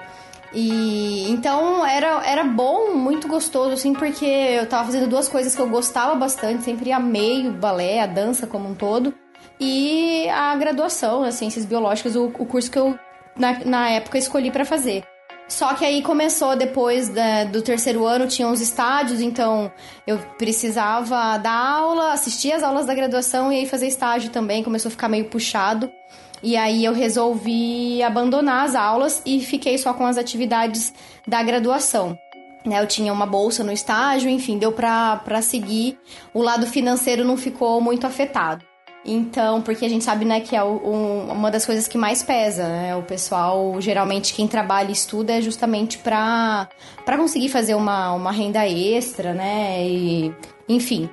E 0.53 1.29
então 1.31 1.85
era, 1.85 2.23
era 2.25 2.43
bom, 2.43 2.93
muito 2.93 3.27
gostoso, 3.27 3.71
assim, 3.71 3.93
porque 3.93 4.25
eu 4.25 4.67
tava 4.67 4.85
fazendo 4.85 5.07
duas 5.07 5.27
coisas 5.27 5.55
que 5.55 5.61
eu 5.61 5.67
gostava 5.67 6.13
bastante, 6.13 6.63
sempre 6.63 6.91
amei 6.91 7.47
o 7.47 7.51
balé, 7.53 8.01
a 8.01 8.05
dança 8.05 8.45
como 8.45 8.69
um 8.69 8.75
todo, 8.75 9.13
e 9.59 10.29
a 10.29 10.55
graduação, 10.55 11.23
as 11.23 11.35
ciências 11.35 11.65
biológicas, 11.65 12.15
o, 12.15 12.25
o 12.25 12.45
curso 12.45 12.69
que 12.69 12.77
eu 12.77 12.97
na, 13.35 13.65
na 13.65 13.89
época 13.89 14.17
escolhi 14.17 14.51
para 14.51 14.63
fazer. 14.63 15.03
Só 15.47 15.73
que 15.73 15.85
aí 15.85 16.01
começou 16.01 16.55
depois 16.55 17.09
da, 17.09 17.43
do 17.43 17.61
terceiro 17.61 18.05
ano, 18.05 18.27
tinha 18.27 18.47
uns 18.47 18.61
estádios, 18.61 19.19
então 19.19 19.71
eu 20.07 20.17
precisava 20.37 21.37
dar 21.37 21.51
aula, 21.51 22.13
assistir 22.13 22.53
as 22.53 22.63
aulas 22.63 22.85
da 22.85 22.93
graduação 22.93 23.51
e 23.51 23.57
aí 23.57 23.65
fazer 23.67 23.87
estágio 23.87 24.29
também, 24.29 24.63
começou 24.63 24.89
a 24.89 24.91
ficar 24.91 25.09
meio 25.09 25.25
puxado. 25.25 25.91
E 26.43 26.57
aí 26.57 26.83
eu 26.83 26.93
resolvi 26.93 28.03
abandonar 28.03 28.65
as 28.65 28.75
aulas 28.75 29.21
e 29.25 29.39
fiquei 29.39 29.77
só 29.77 29.93
com 29.93 30.05
as 30.05 30.17
atividades 30.17 30.93
da 31.25 31.41
graduação. 31.41 32.17
Né, 32.65 32.81
eu 32.81 32.87
tinha 32.87 33.11
uma 33.11 33.25
bolsa 33.25 33.63
no 33.63 33.71
estágio, 33.71 34.29
enfim, 34.29 34.57
deu 34.57 34.71
para 34.71 35.41
seguir. 35.41 35.97
O 36.33 36.41
lado 36.41 36.67
financeiro 36.67 37.23
não 37.23 37.37
ficou 37.37 37.79
muito 37.81 38.05
afetado. 38.05 38.65
Então, 39.05 39.61
porque 39.61 39.85
a 39.85 39.89
gente 39.89 40.03
sabe, 40.03 40.23
né, 40.23 40.39
que 40.39 40.55
é 40.55 40.63
um, 40.63 41.31
uma 41.31 41.51
das 41.51 41.65
coisas 41.65 41.89
que 41.89 41.97
mais 41.97 42.23
pesa, 42.23 42.67
né? 42.67 42.95
O 42.95 43.03
pessoal, 43.03 43.75
geralmente, 43.81 44.33
quem 44.33 44.47
trabalha 44.47 44.89
e 44.89 44.93
estuda 44.93 45.33
é 45.33 45.41
justamente 45.41 45.97
para 45.97 46.69
conseguir 47.17 47.49
fazer 47.49 47.75
uma, 47.75 48.13
uma 48.13 48.31
renda 48.31 48.65
extra, 48.65 49.33
né? 49.33 49.85
E, 49.85 50.33
enfim. 50.69 51.09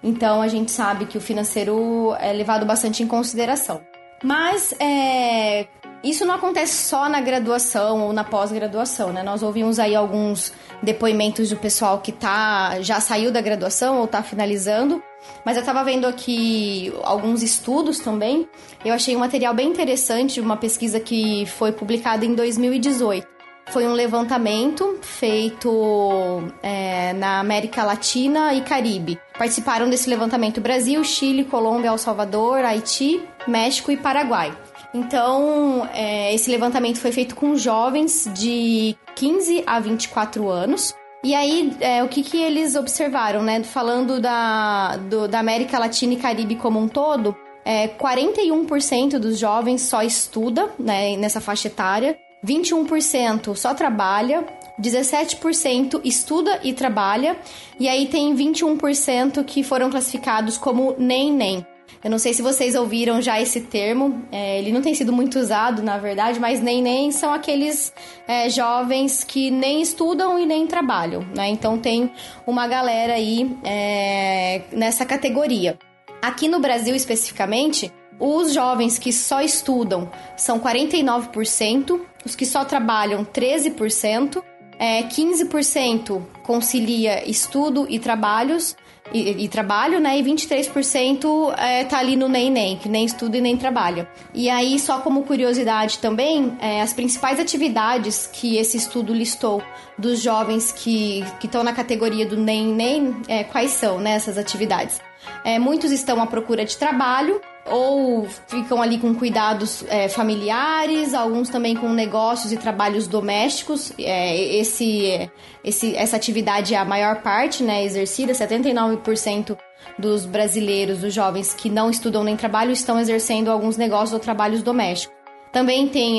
Então 0.00 0.42
a 0.42 0.48
gente 0.48 0.70
sabe 0.70 1.06
que 1.06 1.18
o 1.18 1.20
financeiro 1.20 2.14
é 2.20 2.32
levado 2.32 2.64
bastante 2.64 3.02
em 3.02 3.06
consideração. 3.06 3.80
Mas 4.24 4.74
é, 4.80 5.66
isso 6.02 6.24
não 6.24 6.34
acontece 6.34 6.88
só 6.88 7.10
na 7.10 7.20
graduação 7.20 8.06
ou 8.06 8.12
na 8.12 8.24
pós-graduação, 8.24 9.12
né? 9.12 9.22
Nós 9.22 9.42
ouvimos 9.42 9.78
aí 9.78 9.94
alguns 9.94 10.50
depoimentos 10.82 11.50
do 11.50 11.56
pessoal 11.56 11.98
que 11.98 12.10
tá, 12.10 12.80
já 12.80 13.00
saiu 13.00 13.30
da 13.30 13.42
graduação 13.42 13.98
ou 13.98 14.06
está 14.06 14.22
finalizando. 14.22 15.02
Mas 15.44 15.56
eu 15.56 15.60
estava 15.60 15.84
vendo 15.84 16.06
aqui 16.06 16.90
alguns 17.02 17.42
estudos 17.42 17.98
também. 17.98 18.48
Eu 18.82 18.94
achei 18.94 19.14
um 19.14 19.18
material 19.18 19.52
bem 19.52 19.68
interessante, 19.68 20.40
uma 20.40 20.56
pesquisa 20.56 20.98
que 20.98 21.44
foi 21.44 21.70
publicada 21.70 22.24
em 22.24 22.34
2018. 22.34 23.33
Foi 23.70 23.86
um 23.86 23.92
levantamento 23.92 24.98
feito 25.02 26.42
é, 26.62 27.12
na 27.14 27.40
América 27.40 27.82
Latina 27.82 28.54
e 28.54 28.60
Caribe. 28.60 29.18
Participaram 29.36 29.88
desse 29.88 30.08
levantamento 30.08 30.60
Brasil, 30.60 31.02
Chile, 31.02 31.44
Colômbia, 31.44 31.88
El 31.88 31.98
Salvador, 31.98 32.64
Haiti, 32.64 33.22
México 33.46 33.90
e 33.90 33.96
Paraguai. 33.96 34.56
Então, 34.92 35.88
é, 35.92 36.32
esse 36.32 36.50
levantamento 36.50 37.00
foi 37.00 37.10
feito 37.10 37.34
com 37.34 37.56
jovens 37.56 38.30
de 38.32 38.96
15 39.16 39.64
a 39.66 39.80
24 39.80 40.48
anos. 40.48 40.94
E 41.24 41.34
aí, 41.34 41.74
é, 41.80 42.04
o 42.04 42.08
que, 42.08 42.22
que 42.22 42.36
eles 42.36 42.76
observaram, 42.76 43.42
né? 43.42 43.64
Falando 43.64 44.20
da, 44.20 44.96
do, 44.98 45.26
da 45.26 45.40
América 45.40 45.78
Latina 45.78 46.12
e 46.12 46.16
Caribe 46.16 46.54
como 46.54 46.78
um 46.78 46.86
todo, 46.86 47.34
é, 47.64 47.88
41% 47.88 49.18
dos 49.18 49.38
jovens 49.38 49.82
só 49.82 50.02
estuda 50.02 50.70
né, 50.78 51.16
nessa 51.16 51.40
faixa 51.40 51.68
etária, 51.68 52.16
21% 52.44 53.56
só 53.56 53.72
trabalha, 53.72 54.44
17% 54.80 56.00
estuda 56.04 56.60
e 56.62 56.72
trabalha, 56.72 57.36
e 57.78 57.88
aí 57.88 58.06
tem 58.06 58.34
21% 58.34 59.44
que 59.44 59.62
foram 59.62 59.90
classificados 59.90 60.58
como 60.58 60.94
nem 60.98 61.32
nem. 61.32 61.66
Eu 62.02 62.10
não 62.10 62.18
sei 62.18 62.34
se 62.34 62.42
vocês 62.42 62.74
ouviram 62.74 63.22
já 63.22 63.40
esse 63.40 63.62
termo, 63.62 64.22
é, 64.30 64.58
ele 64.58 64.72
não 64.72 64.82
tem 64.82 64.94
sido 64.94 65.10
muito 65.10 65.38
usado, 65.38 65.82
na 65.82 65.96
verdade, 65.96 66.38
mas 66.38 66.60
nem 66.60 66.82
nem 66.82 67.10
são 67.10 67.32
aqueles 67.32 67.94
é, 68.28 68.50
jovens 68.50 69.24
que 69.24 69.50
nem 69.50 69.80
estudam 69.80 70.38
e 70.38 70.44
nem 70.44 70.66
trabalham, 70.66 71.26
né? 71.34 71.48
Então 71.48 71.78
tem 71.78 72.10
uma 72.46 72.66
galera 72.66 73.14
aí 73.14 73.56
é, 73.64 74.62
nessa 74.70 75.06
categoria. 75.06 75.78
Aqui 76.20 76.46
no 76.46 76.58
Brasil 76.58 76.94
especificamente, 76.94 77.90
os 78.20 78.52
jovens 78.52 78.98
que 78.98 79.12
só 79.12 79.40
estudam 79.40 80.10
são 80.36 80.60
49%, 80.60 82.00
os 82.24 82.34
que 82.34 82.46
só 82.46 82.64
trabalham 82.64 83.24
13%, 83.24 84.42
é, 84.78 85.02
15% 85.04 86.22
concilia 86.42 87.28
estudo 87.28 87.86
e 87.88 87.98
trabalhos 87.98 88.76
e, 89.12 89.44
e, 89.44 89.48
trabalho, 89.48 90.00
né? 90.00 90.18
E 90.18 90.22
23% 90.22 91.54
é, 91.58 91.84
tá 91.84 91.98
ali 91.98 92.16
no 92.16 92.26
nem 92.26 92.50
nem, 92.50 92.76
que 92.76 92.88
nem 92.88 93.04
estuda 93.04 93.36
e 93.36 93.40
nem 93.40 93.56
trabalha. 93.56 94.08
E 94.32 94.48
aí, 94.48 94.78
só 94.78 94.98
como 95.00 95.24
curiosidade 95.24 95.98
também, 95.98 96.56
é, 96.60 96.80
as 96.80 96.92
principais 96.92 97.38
atividades 97.38 98.28
que 98.32 98.56
esse 98.56 98.76
estudo 98.76 99.12
listou 99.12 99.62
dos 99.98 100.20
jovens 100.20 100.72
que 100.72 101.22
estão 101.42 101.62
na 101.62 101.72
categoria 101.72 102.26
do 102.26 102.36
nem 102.36 102.66
nem, 102.66 103.14
é, 103.28 103.44
quais 103.44 103.72
são 103.72 103.98
né, 103.98 104.12
essas 104.12 104.38
atividades? 104.38 105.00
É, 105.44 105.58
muitos 105.58 105.90
estão 105.90 106.20
à 106.22 106.26
procura 106.26 106.64
de 106.64 106.76
trabalho, 106.76 107.40
ou 107.66 108.26
ficam 108.46 108.82
ali 108.82 108.98
com 108.98 109.14
cuidados 109.14 109.84
é, 109.88 110.08
familiares, 110.08 111.14
alguns 111.14 111.48
também 111.48 111.74
com 111.74 111.88
negócios 111.88 112.52
e 112.52 112.56
trabalhos 112.56 113.06
domésticos. 113.06 113.92
É, 113.98 114.36
esse, 114.56 115.30
esse, 115.64 115.96
essa 115.96 116.16
atividade 116.16 116.74
é 116.74 116.78
a 116.78 116.84
maior 116.84 117.22
parte 117.22 117.62
né, 117.62 117.84
exercida, 117.84 118.32
79% 118.32 119.56
dos 119.98 120.26
brasileiros, 120.26 121.00
dos 121.00 121.14
jovens 121.14 121.54
que 121.54 121.70
não 121.70 121.90
estudam 121.90 122.22
nem 122.22 122.36
trabalham, 122.36 122.72
estão 122.72 122.98
exercendo 122.98 123.50
alguns 123.50 123.76
negócios 123.76 124.12
ou 124.12 124.20
trabalhos 124.20 124.62
domésticos. 124.62 125.14
Também 125.52 125.86
tem, 125.86 126.18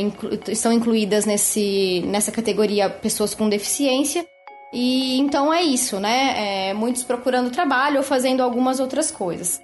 inclu, 0.00 0.30
estão 0.48 0.72
incluídas 0.72 1.26
nesse, 1.26 2.02
nessa 2.06 2.32
categoria 2.32 2.88
pessoas 2.88 3.34
com 3.34 3.46
deficiência. 3.48 4.26
E 4.72 5.18
então 5.18 5.52
é 5.52 5.62
isso, 5.62 6.00
né? 6.00 6.68
É, 6.70 6.74
muitos 6.74 7.02
procurando 7.02 7.50
trabalho 7.50 7.98
ou 7.98 8.02
fazendo 8.02 8.42
algumas 8.42 8.80
outras 8.80 9.10
coisas. 9.10 9.60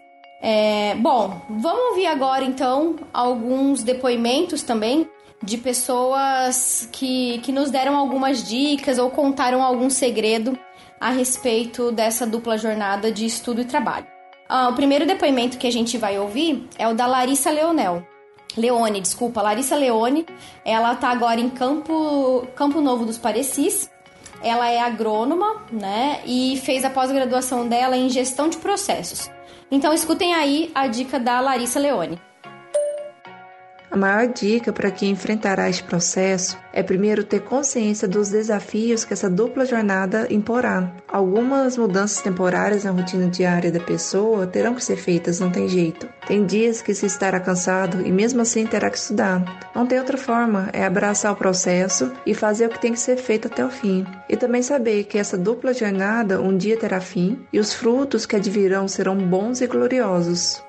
É, 0.48 0.94
bom, 0.94 1.42
vamos 1.50 1.88
ouvir 1.88 2.06
agora 2.06 2.44
então 2.44 2.94
alguns 3.12 3.82
depoimentos 3.82 4.62
também 4.62 5.10
de 5.42 5.58
pessoas 5.58 6.88
que, 6.92 7.38
que 7.38 7.50
nos 7.50 7.68
deram 7.68 7.96
algumas 7.96 8.44
dicas 8.44 8.96
ou 8.96 9.10
contaram 9.10 9.60
algum 9.60 9.90
segredo 9.90 10.56
a 11.00 11.10
respeito 11.10 11.90
dessa 11.90 12.24
dupla 12.24 12.56
jornada 12.56 13.10
de 13.10 13.26
estudo 13.26 13.62
e 13.62 13.64
trabalho. 13.64 14.06
Ah, 14.48 14.68
o 14.68 14.74
primeiro 14.74 15.04
depoimento 15.04 15.58
que 15.58 15.66
a 15.66 15.72
gente 15.72 15.98
vai 15.98 16.16
ouvir 16.16 16.68
é 16.78 16.86
o 16.86 16.94
da 16.94 17.08
Larissa 17.08 17.50
Leonel. 17.50 18.06
Leone, 18.56 19.00
desculpa, 19.00 19.42
Larissa 19.42 19.74
Leone. 19.74 20.24
Ela 20.64 20.92
está 20.92 21.08
agora 21.08 21.40
em 21.40 21.50
Campo, 21.50 22.46
Campo 22.54 22.80
Novo 22.80 23.04
dos 23.04 23.18
Parecis. 23.18 23.90
Ela 24.46 24.70
é 24.70 24.78
agrônoma, 24.78 25.62
né? 25.72 26.20
E 26.24 26.56
fez 26.64 26.84
a 26.84 26.90
pós-graduação 26.90 27.66
dela 27.66 27.96
em 27.96 28.08
gestão 28.08 28.48
de 28.48 28.56
processos. 28.58 29.28
Então 29.72 29.92
escutem 29.92 30.34
aí 30.34 30.70
a 30.72 30.86
dica 30.86 31.18
da 31.18 31.40
Larissa 31.40 31.80
Leone. 31.80 32.16
A 33.90 33.96
maior 33.96 34.26
dica 34.26 34.72
para 34.72 34.90
quem 34.90 35.10
enfrentará 35.10 35.70
este 35.70 35.84
processo 35.84 36.58
é 36.72 36.82
primeiro 36.82 37.22
ter 37.22 37.40
consciência 37.40 38.08
dos 38.08 38.28
desafios 38.28 39.04
que 39.04 39.12
essa 39.12 39.30
dupla 39.30 39.64
jornada 39.64 40.26
imporá. 40.28 40.92
Algumas 41.08 41.76
mudanças 41.76 42.20
temporárias 42.20 42.84
na 42.84 42.90
rotina 42.90 43.30
diária 43.30 43.70
da 43.70 43.80
pessoa 43.80 44.46
terão 44.46 44.74
que 44.74 44.84
ser 44.84 44.96
feitas, 44.96 45.40
não 45.40 45.50
tem 45.50 45.68
jeito. 45.68 46.08
Tem 46.26 46.44
dias 46.44 46.82
que 46.82 46.92
se 46.94 47.06
estará 47.06 47.38
cansado 47.38 48.04
e 48.04 48.10
mesmo 48.10 48.42
assim 48.42 48.66
terá 48.66 48.90
que 48.90 48.98
estudar. 48.98 49.70
Não 49.74 49.86
tem 49.86 49.98
outra 49.98 50.18
forma, 50.18 50.68
é 50.72 50.84
abraçar 50.84 51.32
o 51.32 51.36
processo 51.36 52.12
e 52.26 52.34
fazer 52.34 52.66
o 52.66 52.70
que 52.70 52.80
tem 52.80 52.92
que 52.92 53.00
ser 53.00 53.16
feito 53.16 53.46
até 53.46 53.64
o 53.64 53.70
fim. 53.70 54.04
E 54.28 54.36
também 54.36 54.62
saber 54.62 55.04
que 55.04 55.16
essa 55.16 55.38
dupla 55.38 55.72
jornada 55.72 56.40
um 56.40 56.56
dia 56.56 56.76
terá 56.76 57.00
fim 57.00 57.38
e 57.52 57.60
os 57.60 57.72
frutos 57.72 58.26
que 58.26 58.36
advirão 58.36 58.88
serão 58.88 59.16
bons 59.16 59.60
e 59.60 59.66
gloriosos. 59.66 60.65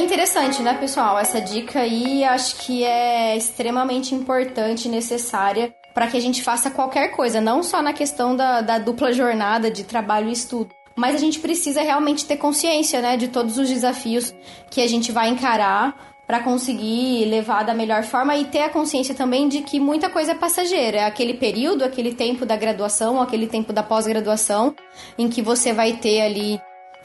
Bem 0.00 0.06
interessante, 0.06 0.62
né, 0.62 0.72
pessoal? 0.72 1.18
Essa 1.18 1.42
dica 1.42 1.80
aí 1.80 2.24
acho 2.24 2.56
que 2.56 2.82
é 2.82 3.36
extremamente 3.36 4.14
importante 4.14 4.88
e 4.88 4.90
necessária 4.90 5.74
para 5.92 6.06
que 6.06 6.16
a 6.16 6.20
gente 6.20 6.42
faça 6.42 6.70
qualquer 6.70 7.08
coisa, 7.08 7.38
não 7.38 7.62
só 7.62 7.82
na 7.82 7.92
questão 7.92 8.34
da, 8.34 8.62
da 8.62 8.78
dupla 8.78 9.12
jornada 9.12 9.70
de 9.70 9.84
trabalho 9.84 10.30
e 10.30 10.32
estudo. 10.32 10.70
Mas 10.96 11.14
a 11.14 11.18
gente 11.18 11.38
precisa 11.38 11.82
realmente 11.82 12.24
ter 12.24 12.38
consciência, 12.38 13.02
né, 13.02 13.18
de 13.18 13.28
todos 13.28 13.58
os 13.58 13.68
desafios 13.68 14.34
que 14.70 14.80
a 14.80 14.88
gente 14.88 15.12
vai 15.12 15.28
encarar 15.28 15.94
para 16.26 16.40
conseguir 16.40 17.26
levar 17.26 17.62
da 17.62 17.74
melhor 17.74 18.02
forma 18.02 18.34
e 18.36 18.46
ter 18.46 18.62
a 18.62 18.70
consciência 18.70 19.14
também 19.14 19.50
de 19.50 19.60
que 19.60 19.78
muita 19.78 20.08
coisa 20.08 20.32
é 20.32 20.34
passageira. 20.34 21.00
É 21.00 21.04
aquele 21.04 21.34
período, 21.34 21.84
aquele 21.84 22.14
tempo 22.14 22.46
da 22.46 22.56
graduação, 22.56 23.20
aquele 23.20 23.46
tempo 23.46 23.70
da 23.70 23.82
pós-graduação, 23.82 24.74
em 25.18 25.28
que 25.28 25.42
você 25.42 25.74
vai 25.74 25.92
ter 25.92 26.22
ali 26.22 26.58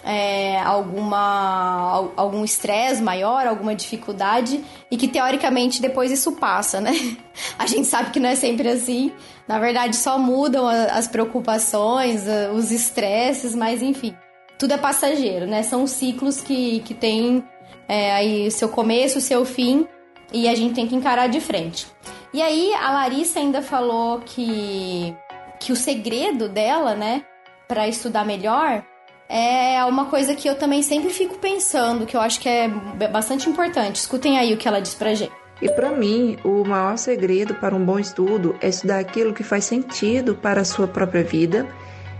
é, 0.05 0.59
alguma 0.59 2.11
algum 2.15 2.45
estresse 2.45 3.01
maior, 3.01 3.47
alguma 3.47 3.73
dificuldade 3.73 4.63
e 4.91 4.97
que 4.97 5.07
teoricamente 5.07 5.81
depois 5.81 6.11
isso 6.11 6.33
passa, 6.33 6.79
né? 6.79 6.93
A 7.57 7.65
gente 7.65 7.87
sabe 7.87 8.11
que 8.11 8.19
não 8.19 8.29
é 8.29 8.35
sempre 8.35 8.69
assim. 8.69 9.11
Na 9.47 9.57
verdade, 9.57 9.95
só 9.95 10.19
mudam 10.19 10.67
as 10.67 11.07
preocupações, 11.07 12.23
os 12.53 12.71
estresses, 12.71 13.55
mas 13.55 13.81
enfim, 13.81 14.15
tudo 14.59 14.73
é 14.73 14.77
passageiro, 14.77 15.47
né? 15.47 15.63
São 15.63 15.87
ciclos 15.87 16.39
que, 16.39 16.81
que 16.81 16.93
tem 16.93 17.43
é, 17.87 18.13
aí 18.13 18.51
seu 18.51 18.69
começo, 18.69 19.19
seu 19.19 19.43
fim 19.43 19.87
e 20.31 20.47
a 20.47 20.53
gente 20.53 20.75
tem 20.75 20.87
que 20.87 20.95
encarar 20.95 21.27
de 21.27 21.39
frente. 21.39 21.87
E 22.31 22.41
aí 22.41 22.73
a 22.75 22.91
Larissa 22.91 23.39
ainda 23.39 23.61
falou 23.61 24.19
que 24.19 25.15
que 25.59 25.71
o 25.71 25.75
segredo 25.75 26.47
dela, 26.49 26.93
né, 26.93 27.23
para 27.67 27.87
estudar 27.87 28.25
melhor 28.25 28.83
é 29.29 29.83
uma 29.85 30.05
coisa 30.05 30.35
que 30.35 30.47
eu 30.47 30.55
também 30.55 30.83
sempre 30.83 31.09
fico 31.09 31.37
pensando, 31.37 32.05
que 32.05 32.15
eu 32.15 32.21
acho 32.21 32.39
que 32.39 32.49
é 32.49 32.67
bastante 33.11 33.49
importante. 33.49 33.97
Escutem 33.97 34.37
aí 34.37 34.53
o 34.53 34.57
que 34.57 34.67
ela 34.67 34.79
diz 34.79 34.93
pra 34.93 35.13
gente. 35.13 35.31
E 35.61 35.69
para 35.69 35.91
mim, 35.91 36.37
o 36.43 36.65
maior 36.65 36.97
segredo 36.97 37.55
para 37.55 37.75
um 37.75 37.83
bom 37.83 37.97
estudo 37.97 38.55
é 38.61 38.67
estudar 38.67 38.99
aquilo 38.99 39.33
que 39.33 39.43
faz 39.43 39.65
sentido 39.65 40.35
para 40.35 40.61
a 40.61 40.65
sua 40.65 40.87
própria 40.87 41.23
vida 41.23 41.65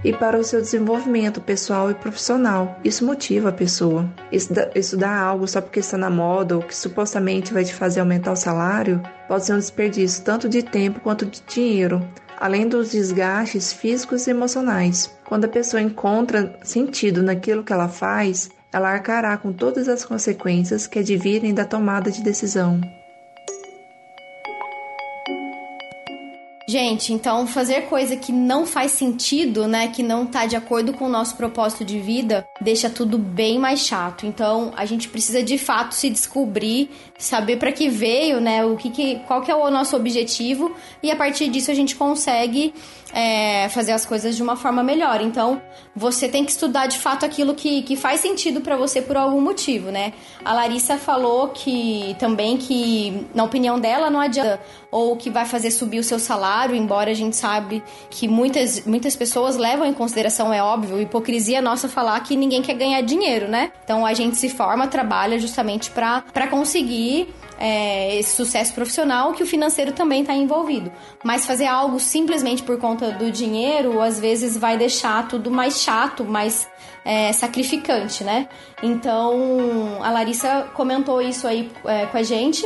e 0.04 0.14
para 0.14 0.40
o 0.40 0.44
seu 0.44 0.62
desenvolvimento 0.62 1.42
pessoal 1.42 1.92
e 1.92 1.96
profissional. 1.96 2.80
Isso 2.84 3.06
motiva 3.06 3.50
a 3.50 3.54
pessoa. 3.54 4.10
Estudar 4.32 5.18
algo 5.20 5.48
só 5.48 5.60
porque 5.60 5.80
está 5.80 5.98
na 5.98 6.10
moda 6.10 6.56
ou 6.56 6.62
que 6.62 6.76
supostamente 6.76 7.54
vai 7.54 7.66
te 7.66 7.74
fazer 7.74 8.00
aumentar 8.00 8.32
o 8.32 8.38
salário 8.38 9.02
pode 9.28 9.46
ser 9.46 9.54
um 9.54 9.60
desperdício 9.60 10.24
tanto 10.24 10.48
de 10.48 10.64
tempo 10.64 11.00
quanto 11.02 11.26
de 11.26 11.42
dinheiro 11.42 12.08
além 12.40 12.68
dos 12.68 12.92
desgastes 12.92 13.72
físicos 13.72 14.28
e 14.28 14.32
emocionais. 14.32 15.12
Quando 15.26 15.46
a 15.46 15.50
pessoa 15.50 15.82
encontra 15.82 16.58
sentido 16.64 17.24
naquilo 17.24 17.64
que 17.64 17.74
ela 17.74 17.88
faz, 17.88 18.50
ela 18.72 18.90
arcará 18.90 19.38
com 19.38 19.54
todas 19.54 19.88
as 19.88 20.04
consequências 20.04 20.88
que 20.88 21.00
advirem 21.00 21.54
da 21.54 21.66
tomada 21.66 22.12
de 22.12 22.22
decisão. 22.22 22.82
Gente, 26.76 27.14
então 27.14 27.48
fazer 27.48 27.84
coisa 27.84 28.18
que 28.18 28.34
não 28.34 28.66
faz 28.66 28.92
sentido, 28.92 29.66
né, 29.66 29.88
que 29.88 30.04
não 30.04 30.26
tá 30.26 30.46
de 30.46 30.58
acordo 30.58 30.92
com 30.92 31.06
o 31.06 31.10
nosso 31.10 31.38
propósito 31.38 31.86
de 31.86 32.02
vida, 32.02 32.46
deixa 32.60 32.90
tudo 32.90 33.18
bem 33.18 33.58
mais 33.58 33.80
chato. 33.80 34.26
Então, 34.26 34.74
a 34.76 34.86
gente 34.86 35.08
precisa 35.08 35.42
de 35.42 35.58
fato 35.58 35.96
se 35.96 36.10
descobrir, 36.10 36.90
saber 37.18 37.56
para 37.56 37.72
que 37.72 37.88
veio, 37.88 38.42
né, 38.42 38.66
o 38.66 38.76
que, 38.76 38.90
que 38.90 39.20
qual 39.26 39.42
que 39.42 39.50
é 39.50 39.56
o 39.56 39.72
nosso 39.72 39.96
objetivo 39.96 40.76
e 41.02 41.10
a 41.10 41.16
partir 41.16 41.48
disso 41.48 41.72
a 41.72 41.74
gente 41.74 41.96
consegue 41.96 42.74
é, 43.14 43.70
fazer 43.70 43.94
as 43.94 44.06
coisas 44.06 44.36
de 44.36 44.44
uma 44.44 44.58
forma 44.58 44.84
melhor. 44.84 45.22
Então, 45.22 45.62
você 45.96 46.28
tem 46.28 46.44
que 46.44 46.52
estudar 46.52 46.88
de 46.88 46.98
fato 46.98 47.26
aquilo 47.26 47.56
que, 47.56 47.84
que 47.84 47.96
faz 47.96 48.20
sentido 48.20 48.60
para 48.60 48.76
você 48.76 49.02
por 49.02 49.16
algum 49.16 49.40
motivo, 49.40 49.90
né? 49.92 50.12
A 50.44 50.54
Larissa 50.54 50.98
falou 50.98 51.48
que 51.48 52.14
também 52.20 52.58
que, 52.58 53.26
na 53.34 53.46
opinião 53.46 53.80
dela, 53.80 54.10
não 54.10 54.20
adianta 54.20 54.60
ou 54.92 55.18
que 55.18 55.30
vai 55.30 55.46
fazer 55.46 55.72
subir 55.72 56.00
o 56.00 56.04
seu 56.04 56.18
salário, 56.18 56.65
embora 56.74 57.12
a 57.12 57.14
gente 57.14 57.36
sabe 57.36 57.84
que 58.10 58.28
muitas, 58.28 58.86
muitas 58.86 59.16
pessoas 59.16 59.58
levam 59.58 59.86
em 59.86 59.94
consideração, 59.94 60.54
é 60.54 60.64
óbvio, 60.64 61.02
hipocrisia 61.02 61.62
nossa 61.62 61.90
falar 61.90 62.20
que 62.22 62.36
ninguém 62.36 62.62
quer 62.62 62.76
ganhar 62.76 63.02
dinheiro, 63.02 63.48
né? 63.48 63.72
Então 63.84 64.06
a 64.06 64.14
gente 64.14 64.38
se 64.38 64.50
forma, 64.50 64.88
trabalha 64.88 65.38
justamente 65.38 65.92
para 65.92 66.48
conseguir 66.50 67.28
é, 67.60 68.18
esse 68.18 68.36
sucesso 68.36 68.74
profissional 68.74 69.34
que 69.34 69.44
o 69.44 69.46
financeiro 69.46 69.92
também 69.92 70.22
está 70.22 70.34
envolvido. 70.34 70.92
Mas 71.24 71.46
fazer 71.46 71.68
algo 71.68 72.00
simplesmente 72.00 72.64
por 72.64 72.78
conta 72.78 73.12
do 73.12 73.32
dinheiro, 73.32 74.02
às 74.02 74.20
vezes 74.20 74.58
vai 74.58 74.78
deixar 74.78 75.28
tudo 75.28 75.50
mais 75.52 75.82
chato, 75.82 76.24
mais 76.24 76.68
é, 77.04 77.32
sacrificante, 77.32 78.24
né? 78.24 78.48
Então 78.82 80.00
a 80.02 80.10
Larissa 80.12 80.68
comentou 80.74 81.22
isso 81.22 81.48
aí 81.48 81.72
é, 81.86 82.06
com 82.08 82.18
a 82.18 82.24
gente. 82.24 82.66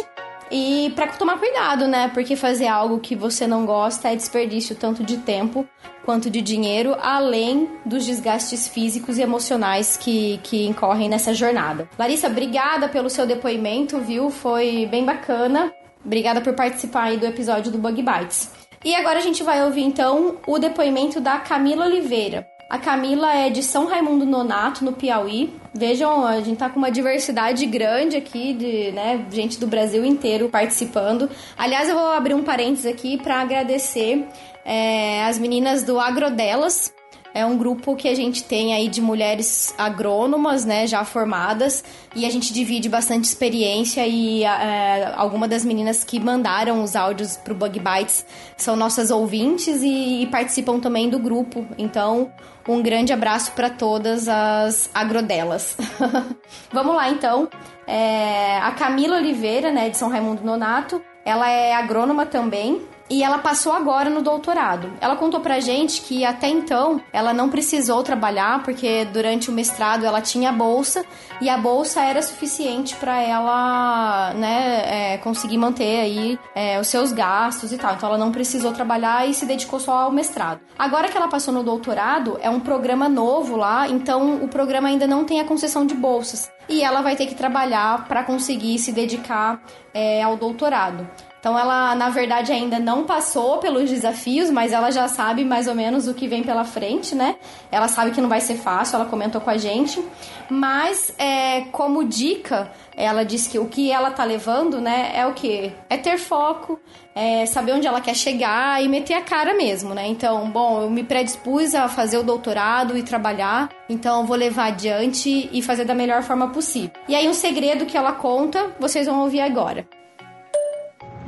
E 0.51 0.91
para 0.95 1.07
tomar 1.07 1.37
cuidado, 1.37 1.87
né? 1.87 2.09
Porque 2.13 2.35
fazer 2.35 2.67
algo 2.67 2.99
que 2.99 3.15
você 3.15 3.45
não 3.45 3.65
gosta 3.65 4.09
é 4.09 4.15
desperdício 4.15 4.75
tanto 4.75 5.03
de 5.03 5.17
tempo 5.17 5.67
quanto 6.03 6.29
de 6.29 6.41
dinheiro, 6.41 6.95
além 6.99 7.69
dos 7.85 8.05
desgastes 8.05 8.67
físicos 8.67 9.19
e 9.19 9.21
emocionais 9.21 9.95
que, 9.95 10.39
que 10.41 10.65
incorrem 10.65 11.07
nessa 11.07 11.33
jornada. 11.35 11.87
Larissa, 11.99 12.27
obrigada 12.27 12.89
pelo 12.89 13.09
seu 13.11 13.27
depoimento, 13.27 13.99
viu? 13.99 14.31
Foi 14.31 14.87
bem 14.87 15.05
bacana. 15.05 15.71
Obrigada 16.03 16.41
por 16.41 16.53
participar 16.53 17.03
aí 17.03 17.17
do 17.17 17.27
episódio 17.27 17.71
do 17.71 17.77
Bug 17.77 18.01
Bites. 18.01 18.51
E 18.83 18.95
agora 18.95 19.19
a 19.19 19.21
gente 19.21 19.43
vai 19.43 19.63
ouvir 19.63 19.83
então 19.83 20.37
o 20.47 20.57
depoimento 20.57 21.19
da 21.19 21.37
Camila 21.37 21.85
Oliveira. 21.85 22.47
A 22.69 22.77
Camila 22.77 23.33
é 23.33 23.49
de 23.49 23.63
São 23.63 23.87
Raimundo 23.87 24.27
Nonato, 24.27 24.85
no 24.85 24.93
Piauí. 24.93 25.51
Vejam, 25.73 26.23
a 26.23 26.39
gente 26.39 26.57
tá 26.57 26.69
com 26.69 26.77
uma 26.77 26.91
diversidade 26.91 27.65
grande 27.65 28.15
aqui 28.15 28.53
de, 28.53 28.91
né, 28.91 29.25
gente 29.31 29.59
do 29.59 29.65
Brasil 29.65 30.05
inteiro 30.05 30.49
participando. 30.49 31.27
Aliás, 31.57 31.89
eu 31.89 31.95
vou 31.95 32.11
abrir 32.11 32.35
um 32.35 32.43
parênteses 32.43 32.85
aqui 32.85 33.17
para 33.17 33.41
agradecer 33.41 34.27
é, 34.63 35.25
as 35.25 35.39
meninas 35.39 35.81
do 35.81 35.99
Agrodelas, 35.99 36.93
é 37.33 37.45
um 37.45 37.57
grupo 37.57 37.95
que 37.95 38.07
a 38.07 38.15
gente 38.15 38.43
tem 38.43 38.73
aí 38.73 38.87
de 38.87 39.01
mulheres 39.01 39.73
agrônomas, 39.77 40.65
né, 40.65 40.87
já 40.87 41.03
formadas, 41.03 41.83
e 42.15 42.25
a 42.25 42.29
gente 42.29 42.51
divide 42.53 42.89
bastante 42.89 43.25
experiência 43.25 44.05
e 44.07 44.43
é, 44.43 45.13
alguma 45.15 45.47
das 45.47 45.63
meninas 45.63 46.03
que 46.03 46.19
mandaram 46.19 46.83
os 46.83 46.95
áudios 46.95 47.37
pro 47.37 47.53
Bug 47.53 47.79
Bites 47.79 48.25
são 48.57 48.75
nossas 48.75 49.11
ouvintes 49.11 49.81
e, 49.81 50.23
e 50.23 50.27
participam 50.27 50.79
também 50.79 51.09
do 51.09 51.19
grupo. 51.19 51.65
Então, 51.77 52.31
um 52.67 52.81
grande 52.81 53.13
abraço 53.13 53.51
para 53.53 53.69
todas 53.69 54.27
as 54.27 54.89
agrodelas. 54.93 55.77
Vamos 56.71 56.95
lá, 56.95 57.09
então. 57.09 57.47
É, 57.87 58.57
a 58.59 58.71
Camila 58.71 59.17
Oliveira, 59.17 59.71
né, 59.71 59.89
de 59.89 59.97
São 59.97 60.09
Raimundo 60.09 60.43
Nonato, 60.43 61.01
ela 61.25 61.49
é 61.49 61.73
agrônoma 61.73 62.25
também, 62.25 62.81
e 63.09 63.23
ela 63.23 63.39
passou 63.39 63.73
agora 63.73 64.09
no 64.09 64.21
doutorado. 64.21 64.91
Ela 65.01 65.15
contou 65.15 65.39
pra 65.39 65.59
gente 65.59 66.01
que 66.01 66.23
até 66.23 66.47
então 66.47 67.01
ela 67.11 67.33
não 67.33 67.49
precisou 67.49 68.03
trabalhar 68.03 68.63
porque 68.63 69.05
durante 69.05 69.49
o 69.49 69.53
mestrado 69.53 70.05
ela 70.05 70.21
tinha 70.21 70.51
bolsa 70.51 71.03
e 71.41 71.49
a 71.49 71.57
bolsa 71.57 72.01
era 72.01 72.21
suficiente 72.21 72.95
para 72.95 73.21
ela, 73.21 74.33
né, 74.35 75.13
é, 75.13 75.17
conseguir 75.17 75.57
manter 75.57 76.01
aí 76.01 76.39
é, 76.53 76.79
os 76.79 76.87
seus 76.87 77.11
gastos 77.11 77.71
e 77.71 77.77
tal. 77.77 77.95
Então 77.95 78.09
ela 78.09 78.17
não 78.17 78.31
precisou 78.31 78.71
trabalhar 78.71 79.27
e 79.27 79.33
se 79.33 79.45
dedicou 79.45 79.79
só 79.79 80.03
ao 80.03 80.11
mestrado. 80.11 80.59
Agora 80.77 81.09
que 81.09 81.17
ela 81.17 81.27
passou 81.27 81.53
no 81.53 81.63
doutorado, 81.63 82.37
é 82.41 82.49
um 82.49 82.59
programa 82.59 83.09
novo 83.09 83.55
lá, 83.55 83.87
então 83.87 84.35
o 84.43 84.47
programa 84.47 84.87
ainda 84.87 85.07
não 85.07 85.25
tem 85.25 85.39
a 85.39 85.45
concessão 85.45 85.85
de 85.85 85.95
bolsas 85.95 86.51
e 86.67 86.83
ela 86.83 87.01
vai 87.01 87.15
ter 87.15 87.25
que 87.25 87.35
trabalhar 87.35 88.07
para 88.07 88.23
conseguir 88.23 88.77
se 88.77 88.91
dedicar 88.91 89.61
é, 89.93 90.21
ao 90.21 90.37
doutorado. 90.37 91.07
Então 91.39 91.57
ela, 91.57 91.95
na 91.95 92.09
verdade, 92.09 92.51
ainda 92.51 92.79
não 92.79 93.05
passou 93.05 93.57
pelos 93.57 93.89
desafios, 93.89 94.49
mas 94.51 94.73
ela 94.73 94.91
já 94.91 95.07
sabe 95.07 95.45
mais 95.45 95.67
ou 95.67 95.75
menos 95.75 96.07
o 96.07 96.13
que 96.13 96.27
vem 96.27 96.43
pela 96.43 96.65
frente, 96.65 97.15
né? 97.15 97.37
Ela 97.71 97.87
sabe 97.87 98.11
que 98.11 98.19
não 98.19 98.27
vai 98.27 98.41
ser 98.41 98.55
fácil, 98.55 98.97
ela 98.97 99.05
comentou 99.05 99.39
com 99.39 99.49
a 99.49 99.57
gente. 99.57 100.03
Mas 100.49 101.13
é, 101.17 101.61
como 101.71 102.03
dica, 102.03 102.71
ela 102.95 103.23
disse 103.23 103.49
que 103.49 103.57
o 103.57 103.67
que 103.67 103.91
ela 103.91 104.11
tá 104.11 104.23
levando, 104.23 104.81
né, 104.81 105.11
é 105.13 105.25
o 105.25 105.33
que? 105.33 105.71
É 105.89 105.95
ter 105.95 106.17
foco, 106.17 106.79
é 107.15 107.45
saber 107.45 107.73
onde 107.73 107.87
ela 107.87 108.01
quer 108.01 108.15
chegar 108.15 108.83
e 108.83 108.89
meter 108.89 109.13
a 109.13 109.21
cara 109.21 109.53
mesmo, 109.53 109.93
né? 109.93 110.07
Então, 110.07 110.49
bom, 110.49 110.81
eu 110.81 110.89
me 110.89 111.03
predispus 111.03 111.73
a 111.73 111.87
fazer 111.87 112.17
o 112.17 112.23
doutorado 112.23 112.97
e 112.97 113.03
trabalhar, 113.03 113.69
então 113.87 114.21
eu 114.21 114.25
vou 114.25 114.35
levar 114.35 114.65
adiante 114.65 115.49
e 115.53 115.61
fazer 115.61 115.85
da 115.85 115.95
melhor 115.95 116.23
forma 116.23 116.49
possível. 116.49 116.91
E 117.07 117.15
aí 117.15 117.27
um 117.29 117.33
segredo 117.33 117.85
que 117.85 117.97
ela 117.97 118.11
conta, 118.11 118.75
vocês 118.79 119.05
vão 119.05 119.21
ouvir 119.21 119.41
agora. 119.41 119.87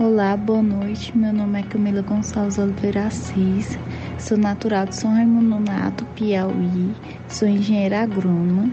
Olá, 0.03 0.35
boa 0.35 0.63
noite. 0.63 1.15
Meu 1.15 1.31
nome 1.31 1.59
é 1.59 1.61
Camila 1.61 2.01
Gonçalves 2.01 2.57
Oliveira 2.57 3.05
Assis. 3.05 3.77
Sou 4.17 4.35
natural 4.35 4.87
de 4.87 4.95
São 4.95 5.13
Raimundo 5.13 5.59
Nato, 5.59 6.05
Piauí. 6.15 6.91
Sou 7.27 7.47
engenheira 7.47 8.01
agrônoma, 8.01 8.71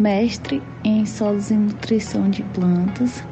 mestre 0.00 0.62
em 0.82 1.04
solos 1.04 1.50
e 1.50 1.54
nutrição 1.54 2.30
de 2.30 2.42
plantas. 2.54 3.22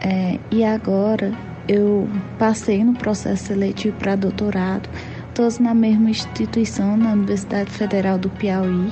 É, 0.00 0.36
e 0.50 0.64
agora 0.64 1.32
eu 1.68 2.08
passei 2.40 2.82
no 2.82 2.94
processo 2.94 3.44
seletivo 3.44 3.96
para 3.96 4.16
doutorado, 4.16 4.88
todos 5.32 5.60
na 5.60 5.74
mesma 5.74 6.10
instituição, 6.10 6.96
na 6.96 7.12
Universidade 7.12 7.70
Federal 7.70 8.18
do 8.18 8.28
Piauí, 8.30 8.90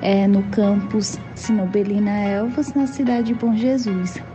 é, 0.00 0.26
no 0.26 0.42
campus 0.44 1.18
Sinobelina 1.34 2.10
Elvas, 2.10 2.72
na 2.72 2.86
cidade 2.86 3.24
de 3.24 3.34
Bom 3.34 3.54
Jesus. 3.54 4.31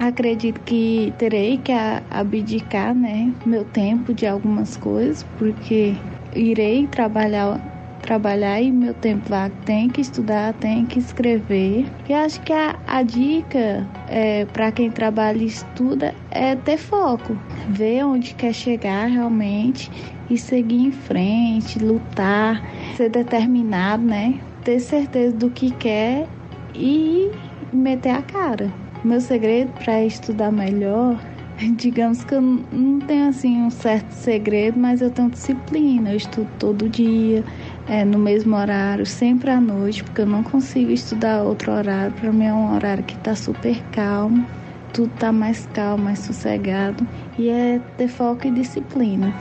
Acredito 0.00 0.58
que 0.62 1.12
terei 1.18 1.58
que 1.58 1.72
abdicar, 2.10 2.94
né, 2.94 3.34
meu 3.44 3.66
tempo 3.66 4.14
de 4.14 4.26
algumas 4.26 4.74
coisas, 4.74 5.26
porque 5.36 5.94
irei 6.34 6.86
trabalhar 6.86 7.60
trabalhar 8.00 8.62
e 8.62 8.72
meu 8.72 8.94
tempo 8.94 9.28
vago 9.28 9.54
tem 9.66 9.90
que 9.90 10.00
estudar, 10.00 10.54
tem 10.54 10.86
que 10.86 10.98
escrever. 10.98 11.86
E 12.08 12.14
acho 12.14 12.40
que 12.40 12.50
a, 12.50 12.76
a 12.86 13.02
dica 13.02 13.86
é, 14.08 14.46
para 14.46 14.72
quem 14.72 14.90
trabalha 14.90 15.36
e 15.42 15.46
estuda 15.46 16.14
é 16.30 16.56
ter 16.56 16.78
foco, 16.78 17.38
ver 17.68 18.02
onde 18.06 18.34
quer 18.34 18.54
chegar 18.54 19.06
realmente 19.06 19.92
e 20.30 20.38
seguir 20.38 20.86
em 20.86 20.92
frente, 20.92 21.78
lutar, 21.78 22.62
ser 22.96 23.10
determinado, 23.10 24.02
né? 24.02 24.40
Ter 24.64 24.80
certeza 24.80 25.36
do 25.36 25.50
que 25.50 25.70
quer 25.72 26.26
e 26.74 27.30
meter 27.70 28.10
a 28.10 28.22
cara. 28.22 28.72
Meu 29.02 29.18
segredo 29.18 29.72
para 29.82 30.04
estudar 30.04 30.52
melhor, 30.52 31.18
digamos 31.76 32.22
que 32.22 32.34
eu 32.34 32.42
não 32.42 33.00
tenho 33.00 33.28
assim 33.30 33.62
um 33.62 33.70
certo 33.70 34.10
segredo, 34.12 34.78
mas 34.78 35.00
eu 35.00 35.10
tenho 35.10 35.30
disciplina. 35.30 36.10
Eu 36.10 36.18
estudo 36.18 36.48
todo 36.58 36.86
dia, 36.86 37.42
é, 37.88 38.04
no 38.04 38.18
mesmo 38.18 38.54
horário, 38.54 39.06
sempre 39.06 39.50
à 39.50 39.58
noite, 39.58 40.04
porque 40.04 40.20
eu 40.20 40.26
não 40.26 40.42
consigo 40.42 40.90
estudar 40.90 41.42
outro 41.42 41.72
horário. 41.72 42.12
Para 42.12 42.30
mim 42.30 42.44
é 42.44 42.52
um 42.52 42.74
horário 42.74 43.02
que 43.02 43.14
está 43.14 43.34
super 43.34 43.82
calmo, 43.90 44.46
tudo 44.92 45.10
está 45.14 45.32
mais 45.32 45.66
calmo, 45.72 46.04
mais 46.04 46.18
sossegado 46.18 47.06
e 47.38 47.48
é 47.48 47.80
ter 47.96 48.08
foco 48.08 48.46
e 48.48 48.50
disciplina. 48.50 49.32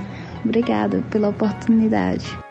Obrigada 0.45 1.04
pela 1.10 1.28
oportunidade. 1.28 2.49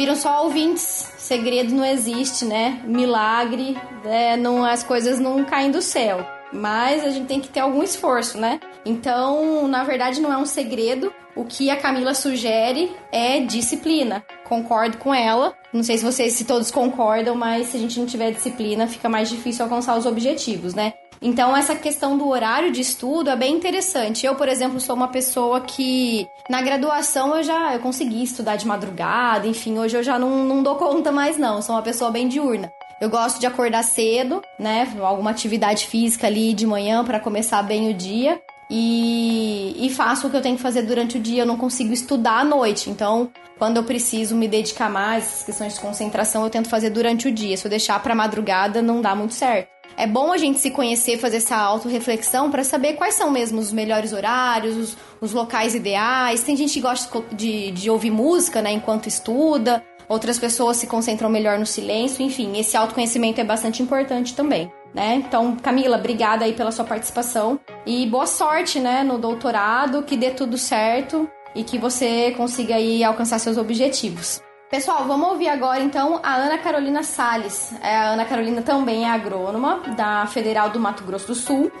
Viram 0.00 0.16
só 0.16 0.44
ouvintes 0.44 1.12
segredo 1.18 1.74
não 1.74 1.84
existe, 1.84 2.46
né? 2.46 2.80
Milagre, 2.86 3.76
né? 4.02 4.34
não, 4.34 4.64
as 4.64 4.82
coisas 4.82 5.18
não 5.18 5.44
caem 5.44 5.70
do 5.70 5.82
céu. 5.82 6.26
Mas 6.50 7.04
a 7.04 7.10
gente 7.10 7.26
tem 7.26 7.38
que 7.38 7.50
ter 7.50 7.60
algum 7.60 7.82
esforço, 7.82 8.38
né? 8.38 8.58
Então, 8.82 9.68
na 9.68 9.84
verdade, 9.84 10.22
não 10.22 10.32
é 10.32 10.38
um 10.38 10.46
segredo. 10.46 11.12
O 11.36 11.44
que 11.44 11.68
a 11.68 11.76
Camila 11.76 12.14
sugere 12.14 12.90
é 13.12 13.40
disciplina. 13.40 14.24
Concordo 14.44 14.96
com 14.96 15.14
ela. 15.14 15.54
Não 15.70 15.82
sei 15.82 15.98
se 15.98 16.04
vocês 16.04 16.32
se 16.32 16.46
todos 16.46 16.70
concordam, 16.70 17.34
mas 17.34 17.66
se 17.66 17.76
a 17.76 17.80
gente 17.80 18.00
não 18.00 18.06
tiver 18.06 18.30
disciplina, 18.30 18.88
fica 18.88 19.06
mais 19.06 19.28
difícil 19.28 19.66
alcançar 19.66 19.98
os 19.98 20.06
objetivos, 20.06 20.72
né? 20.72 20.94
Então, 21.22 21.54
essa 21.54 21.74
questão 21.74 22.16
do 22.16 22.26
horário 22.28 22.72
de 22.72 22.80
estudo 22.80 23.28
é 23.28 23.36
bem 23.36 23.54
interessante. 23.54 24.24
Eu, 24.24 24.34
por 24.34 24.48
exemplo, 24.48 24.80
sou 24.80 24.96
uma 24.96 25.08
pessoa 25.08 25.60
que 25.60 26.26
na 26.48 26.62
graduação 26.62 27.36
eu 27.36 27.42
já 27.42 27.74
eu 27.74 27.80
consegui 27.80 28.22
estudar 28.22 28.56
de 28.56 28.66
madrugada, 28.66 29.46
enfim, 29.46 29.78
hoje 29.78 29.96
eu 29.98 30.02
já 30.02 30.18
não, 30.18 30.44
não 30.44 30.62
dou 30.62 30.76
conta 30.76 31.12
mais, 31.12 31.36
não. 31.36 31.56
Eu 31.56 31.62
sou 31.62 31.74
uma 31.74 31.82
pessoa 31.82 32.10
bem 32.10 32.26
diurna. 32.26 32.72
Eu 33.00 33.10
gosto 33.10 33.38
de 33.38 33.46
acordar 33.46 33.82
cedo, 33.82 34.42
né? 34.58 34.88
Alguma 35.00 35.30
atividade 35.30 35.86
física 35.86 36.26
ali 36.26 36.54
de 36.54 36.66
manhã 36.66 37.04
para 37.04 37.20
começar 37.20 37.62
bem 37.62 37.90
o 37.90 37.94
dia. 37.94 38.40
e, 38.70 39.86
e 39.86 39.90
faço 39.90 40.26
o 40.26 40.30
que 40.30 40.36
eu 40.36 40.42
tenho 40.42 40.56
que 40.56 40.62
fazer 40.62 40.82
durante 40.82 41.18
o 41.18 41.20
dia. 41.20 41.42
Eu 41.42 41.46
não 41.46 41.56
consigo 41.56 41.92
estudar 41.92 42.40
à 42.40 42.44
noite, 42.44 42.88
então 42.88 43.30
quando 43.58 43.76
eu 43.76 43.84
preciso 43.84 44.34
me 44.34 44.48
dedicar 44.48 44.88
mais 44.88 45.24
às 45.24 45.42
questões 45.42 45.74
de 45.74 45.80
concentração, 45.80 46.44
eu 46.44 46.50
tento 46.50 46.68
fazer 46.68 46.88
durante 46.88 47.28
o 47.28 47.32
dia. 47.32 47.56
Se 47.58 47.66
eu 47.66 47.70
deixar 47.70 48.02
para 48.02 48.14
madrugada, 48.14 48.80
não 48.80 49.02
dá 49.02 49.14
muito 49.14 49.34
certo. 49.34 49.79
É 50.00 50.06
bom 50.06 50.32
a 50.32 50.38
gente 50.38 50.58
se 50.58 50.70
conhecer, 50.70 51.18
fazer 51.18 51.36
essa 51.36 51.56
autorreflexão 51.56 52.50
para 52.50 52.64
saber 52.64 52.94
quais 52.94 53.14
são 53.14 53.30
mesmo 53.30 53.60
os 53.60 53.70
melhores 53.70 54.12
horários, 54.12 54.76
os, 54.76 54.96
os, 55.20 55.32
locais 55.32 55.74
ideais. 55.74 56.42
Tem 56.42 56.56
gente 56.56 56.72
que 56.72 56.80
gosta 56.80 57.22
de, 57.32 57.70
de 57.70 57.90
ouvir 57.90 58.10
música, 58.10 58.62
né, 58.62 58.72
enquanto 58.72 59.08
estuda. 59.08 59.84
Outras 60.08 60.38
pessoas 60.38 60.78
se 60.78 60.86
concentram 60.86 61.28
melhor 61.28 61.58
no 61.58 61.66
silêncio. 61.66 62.24
Enfim, 62.24 62.58
esse 62.58 62.76
autoconhecimento 62.76 63.40
é 63.40 63.44
bastante 63.44 63.82
importante 63.82 64.34
também 64.34 64.70
né? 64.94 65.14
Então, 65.16 65.56
Camila, 65.56 65.96
obrigada 65.96 66.44
aí 66.44 66.52
pela 66.52 66.72
sua 66.72 66.84
participação 66.84 67.58
e 67.86 68.06
boa 68.06 68.26
sorte, 68.26 68.80
né, 68.80 69.02
no 69.02 69.18
doutorado, 69.18 70.02
que 70.02 70.16
dê 70.16 70.30
tudo 70.30 70.58
certo 70.58 71.28
e 71.54 71.62
que 71.64 71.78
você 71.78 72.32
consiga 72.32 72.76
aí 72.76 73.02
alcançar 73.02 73.38
seus 73.38 73.56
objetivos. 73.56 74.40
Pessoal, 74.70 75.04
vamos 75.04 75.30
ouvir 75.30 75.48
agora 75.48 75.82
então 75.82 76.20
a 76.22 76.36
Ana 76.36 76.56
Carolina 76.56 77.02
Sales. 77.02 77.74
É, 77.82 77.96
a 77.96 78.10
Ana 78.10 78.24
Carolina 78.24 78.62
também 78.62 79.04
é 79.04 79.10
agrônoma 79.10 79.80
da 79.96 80.24
Federal 80.26 80.70
do 80.70 80.78
Mato 80.78 81.02
Grosso 81.02 81.26
do 81.26 81.34
Sul 81.34 81.72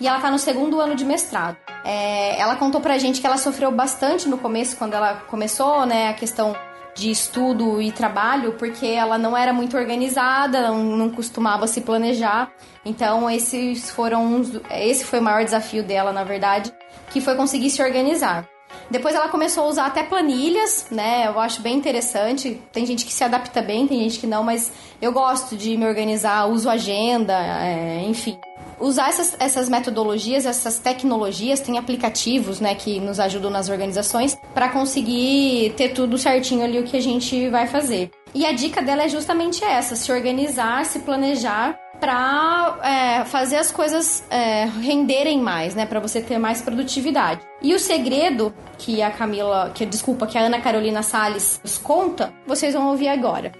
e 0.00 0.08
ela 0.08 0.16
está 0.16 0.30
no 0.30 0.38
segundo 0.38 0.80
ano 0.80 0.94
de 0.94 1.04
mestrado. 1.04 1.58
É, 1.84 2.40
ela 2.40 2.56
contou 2.56 2.80
pra 2.80 2.96
gente 2.96 3.20
que 3.20 3.26
ela 3.26 3.36
sofreu 3.36 3.70
bastante 3.70 4.26
no 4.30 4.38
começo, 4.38 4.78
quando 4.78 4.94
ela 4.94 5.16
começou, 5.28 5.84
né, 5.84 6.08
a 6.08 6.14
questão 6.14 6.56
de 6.94 7.10
estudo 7.10 7.82
e 7.82 7.92
trabalho, 7.92 8.54
porque 8.54 8.86
ela 8.86 9.18
não 9.18 9.36
era 9.36 9.52
muito 9.52 9.76
organizada, 9.76 10.68
não, 10.68 10.82
não 10.96 11.10
costumava 11.10 11.66
se 11.66 11.82
planejar. 11.82 12.50
Então, 12.82 13.30
esses 13.30 13.90
foram 13.90 14.24
uns, 14.24 14.58
esse 14.70 15.04
foi 15.04 15.18
o 15.18 15.22
maior 15.22 15.44
desafio 15.44 15.84
dela, 15.84 16.12
na 16.12 16.24
verdade, 16.24 16.72
que 17.10 17.20
foi 17.20 17.34
conseguir 17.34 17.68
se 17.68 17.82
organizar. 17.82 18.48
Depois 18.90 19.14
ela 19.14 19.28
começou 19.28 19.64
a 19.64 19.66
usar 19.68 19.86
até 19.86 20.02
planilhas, 20.02 20.86
né? 20.90 21.26
Eu 21.26 21.38
acho 21.38 21.60
bem 21.60 21.76
interessante. 21.76 22.60
Tem 22.72 22.86
gente 22.86 23.04
que 23.04 23.12
se 23.12 23.22
adapta 23.22 23.60
bem, 23.60 23.86
tem 23.86 24.00
gente 24.00 24.18
que 24.18 24.26
não, 24.26 24.42
mas 24.42 24.72
eu 25.00 25.12
gosto 25.12 25.56
de 25.56 25.76
me 25.76 25.86
organizar, 25.86 26.46
uso 26.46 26.70
agenda, 26.70 27.34
é, 27.34 28.04
enfim 28.06 28.38
usar 28.80 29.08
essas, 29.08 29.36
essas 29.38 29.68
metodologias, 29.68 30.46
essas 30.46 30.78
tecnologias, 30.78 31.60
tem 31.60 31.78
aplicativos, 31.78 32.60
né, 32.60 32.74
que 32.74 33.00
nos 33.00 33.18
ajudam 33.18 33.50
nas 33.50 33.68
organizações 33.68 34.36
para 34.54 34.68
conseguir 34.68 35.74
ter 35.76 35.90
tudo 35.90 36.16
certinho 36.16 36.64
ali 36.64 36.78
o 36.78 36.84
que 36.84 36.96
a 36.96 37.02
gente 37.02 37.48
vai 37.48 37.66
fazer. 37.66 38.10
E 38.34 38.46
a 38.46 38.52
dica 38.52 38.82
dela 38.82 39.04
é 39.04 39.08
justamente 39.08 39.64
essa: 39.64 39.96
se 39.96 40.12
organizar, 40.12 40.84
se 40.84 41.00
planejar 41.00 41.78
para 42.00 42.78
é, 42.82 43.24
fazer 43.24 43.56
as 43.56 43.70
coisas 43.70 44.24
é, 44.30 44.64
renderem 44.80 45.40
mais, 45.40 45.74
né, 45.74 45.86
para 45.86 46.00
você 46.00 46.20
ter 46.20 46.38
mais 46.38 46.62
produtividade. 46.62 47.40
E 47.62 47.74
o 47.74 47.78
segredo 47.78 48.54
que 48.78 49.02
a 49.02 49.10
Camila, 49.10 49.70
que 49.74 49.84
desculpa, 49.84 50.26
que 50.26 50.38
a 50.38 50.42
Ana 50.42 50.60
Carolina 50.60 51.02
Sales 51.02 51.60
nos 51.62 51.78
conta, 51.78 52.32
vocês 52.46 52.74
vão 52.74 52.88
ouvir 52.88 53.08
agora. 53.08 53.52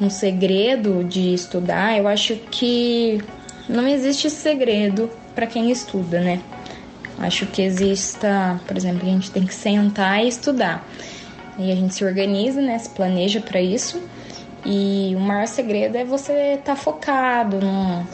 Um 0.00 0.10
segredo 0.10 1.04
de 1.04 1.34
estudar, 1.34 1.98
eu 1.98 2.08
acho 2.08 2.36
que 2.50 3.22
não 3.68 3.86
existe 3.86 4.30
segredo 4.30 5.10
para 5.34 5.46
quem 5.46 5.70
estuda, 5.70 6.20
né? 6.20 6.40
Acho 7.18 7.46
que 7.46 7.60
exista, 7.60 8.58
por 8.66 8.76
exemplo, 8.76 9.06
a 9.06 9.10
gente 9.10 9.30
tem 9.30 9.44
que 9.44 9.54
sentar 9.54 10.24
e 10.24 10.28
estudar. 10.28 10.86
E 11.58 11.70
a 11.70 11.74
gente 11.74 11.94
se 11.94 12.04
organiza, 12.04 12.62
né? 12.62 12.78
Se 12.78 12.88
planeja 12.88 13.40
para 13.40 13.60
isso. 13.60 14.02
E 14.64 15.14
o 15.16 15.20
maior 15.20 15.46
segredo 15.46 15.96
é 15.96 16.04
você 16.04 16.54
estar 16.54 16.74
tá 16.74 16.76
focado, 16.76 17.60
não 17.60 18.06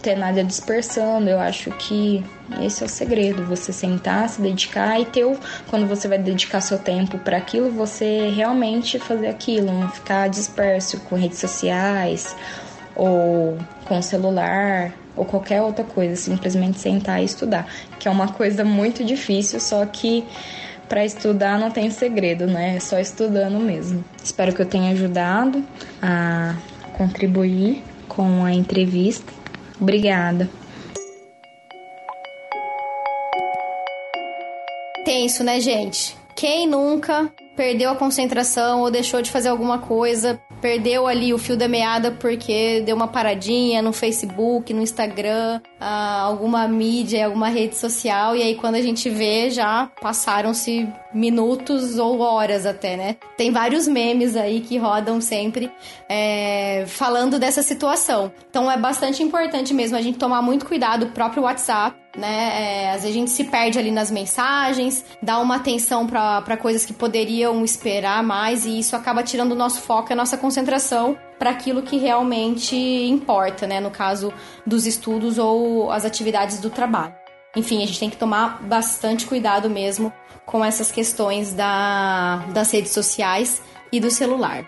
ter 0.00 0.16
nada 0.16 0.42
dispersando. 0.42 1.28
Eu 1.28 1.38
acho 1.38 1.70
que 1.72 2.24
esse 2.60 2.82
é 2.82 2.86
o 2.86 2.88
segredo, 2.88 3.44
você 3.44 3.72
sentar, 3.72 4.28
se 4.28 4.40
dedicar 4.40 5.00
e 5.00 5.04
ter 5.04 5.26
quando 5.68 5.86
você 5.86 6.08
vai 6.08 6.18
dedicar 6.18 6.60
seu 6.60 6.78
tempo 6.78 7.18
para 7.18 7.36
aquilo, 7.36 7.70
você 7.70 8.30
realmente 8.30 8.98
fazer 8.98 9.28
aquilo, 9.28 9.72
não 9.72 9.88
ficar 9.88 10.28
disperso 10.28 11.00
com 11.00 11.16
redes 11.16 11.38
sociais 11.38 12.34
ou 12.96 13.58
com 13.86 14.00
celular 14.02 14.92
ou 15.16 15.24
qualquer 15.24 15.60
outra 15.60 15.84
coisa, 15.84 16.16
simplesmente 16.16 16.80
sentar 16.80 17.20
e 17.20 17.24
estudar, 17.24 17.66
que 17.98 18.08
é 18.08 18.10
uma 18.10 18.28
coisa 18.28 18.64
muito 18.64 19.04
difícil, 19.04 19.60
só 19.60 19.84
que 19.84 20.24
para 20.90 21.04
estudar 21.04 21.56
não 21.56 21.70
tem 21.70 21.88
segredo, 21.88 22.48
né? 22.48 22.74
É 22.74 22.80
só 22.80 22.98
estudando 22.98 23.60
mesmo. 23.60 24.04
Espero 24.22 24.52
que 24.52 24.60
eu 24.60 24.66
tenha 24.66 24.90
ajudado 24.90 25.64
a 26.02 26.56
contribuir 26.98 27.80
com 28.08 28.44
a 28.44 28.52
entrevista. 28.52 29.32
Obrigada. 29.80 30.50
Tenso, 35.04 35.44
né, 35.44 35.60
gente? 35.60 36.16
Quem 36.34 36.66
nunca 36.66 37.30
perdeu 37.54 37.90
a 37.90 37.96
concentração 37.96 38.80
ou 38.80 38.90
deixou 38.90 39.22
de 39.22 39.30
fazer 39.30 39.48
alguma 39.48 39.78
coisa 39.78 40.40
perdeu 40.60 41.06
ali 41.06 41.32
o 41.32 41.38
fio 41.38 41.56
da 41.56 41.68
meada 41.68 42.10
porque 42.10 42.82
deu 42.84 42.94
uma 42.94 43.08
paradinha 43.08 43.82
no 43.82 43.92
Facebook, 43.92 44.72
no 44.72 44.82
Instagram, 44.82 45.60
ah, 45.80 46.22
alguma 46.22 46.66
mídia, 46.68 47.26
alguma 47.26 47.48
rede 47.48 47.76
social, 47.76 48.36
e 48.36 48.42
aí 48.42 48.54
quando 48.54 48.74
a 48.74 48.82
gente 48.82 49.08
vê, 49.08 49.50
já 49.50 49.90
passaram-se 50.00 50.88
minutos 51.12 51.98
ou 51.98 52.20
horas 52.20 52.66
até, 52.66 52.96
né? 52.96 53.16
Tem 53.36 53.50
vários 53.50 53.88
memes 53.88 54.36
aí 54.36 54.60
que 54.60 54.78
rodam 54.78 55.20
sempre 55.20 55.70
é, 56.08 56.84
falando 56.86 57.38
dessa 57.38 57.62
situação. 57.62 58.32
Então 58.48 58.70
é 58.70 58.76
bastante 58.76 59.22
importante 59.22 59.74
mesmo 59.74 59.96
a 59.96 60.02
gente 60.02 60.18
tomar 60.18 60.42
muito 60.42 60.66
cuidado, 60.66 61.04
o 61.04 61.10
próprio 61.10 61.42
WhatsApp 61.42 61.99
né? 62.16 62.84
É, 62.84 62.90
às 62.90 63.02
vezes 63.02 63.10
a 63.10 63.18
gente 63.18 63.30
se 63.30 63.44
perde 63.44 63.78
ali 63.78 63.90
nas 63.90 64.10
mensagens, 64.10 65.04
dá 65.22 65.38
uma 65.38 65.56
atenção 65.56 66.06
para 66.06 66.56
coisas 66.56 66.84
que 66.84 66.92
poderiam 66.92 67.64
esperar 67.64 68.22
mais 68.22 68.64
e 68.64 68.78
isso 68.78 68.96
acaba 68.96 69.22
tirando 69.22 69.52
o 69.52 69.54
nosso 69.54 69.80
foco 69.80 70.12
a 70.12 70.16
nossa 70.16 70.36
concentração 70.36 71.16
para 71.38 71.50
aquilo 71.50 71.82
que 71.82 71.96
realmente 71.96 72.76
importa, 72.76 73.66
né? 73.66 73.80
No 73.80 73.90
caso 73.90 74.32
dos 74.66 74.86
estudos 74.86 75.38
ou 75.38 75.90
as 75.90 76.04
atividades 76.04 76.58
do 76.58 76.68
trabalho. 76.68 77.14
Enfim, 77.56 77.82
a 77.82 77.86
gente 77.86 77.98
tem 77.98 78.10
que 78.10 78.16
tomar 78.16 78.62
bastante 78.62 79.26
cuidado 79.26 79.68
mesmo 79.68 80.12
com 80.44 80.64
essas 80.64 80.90
questões 80.90 81.52
da, 81.52 82.44
das 82.52 82.70
redes 82.72 82.92
sociais 82.92 83.62
e 83.92 83.98
do 84.00 84.10
celular. 84.10 84.64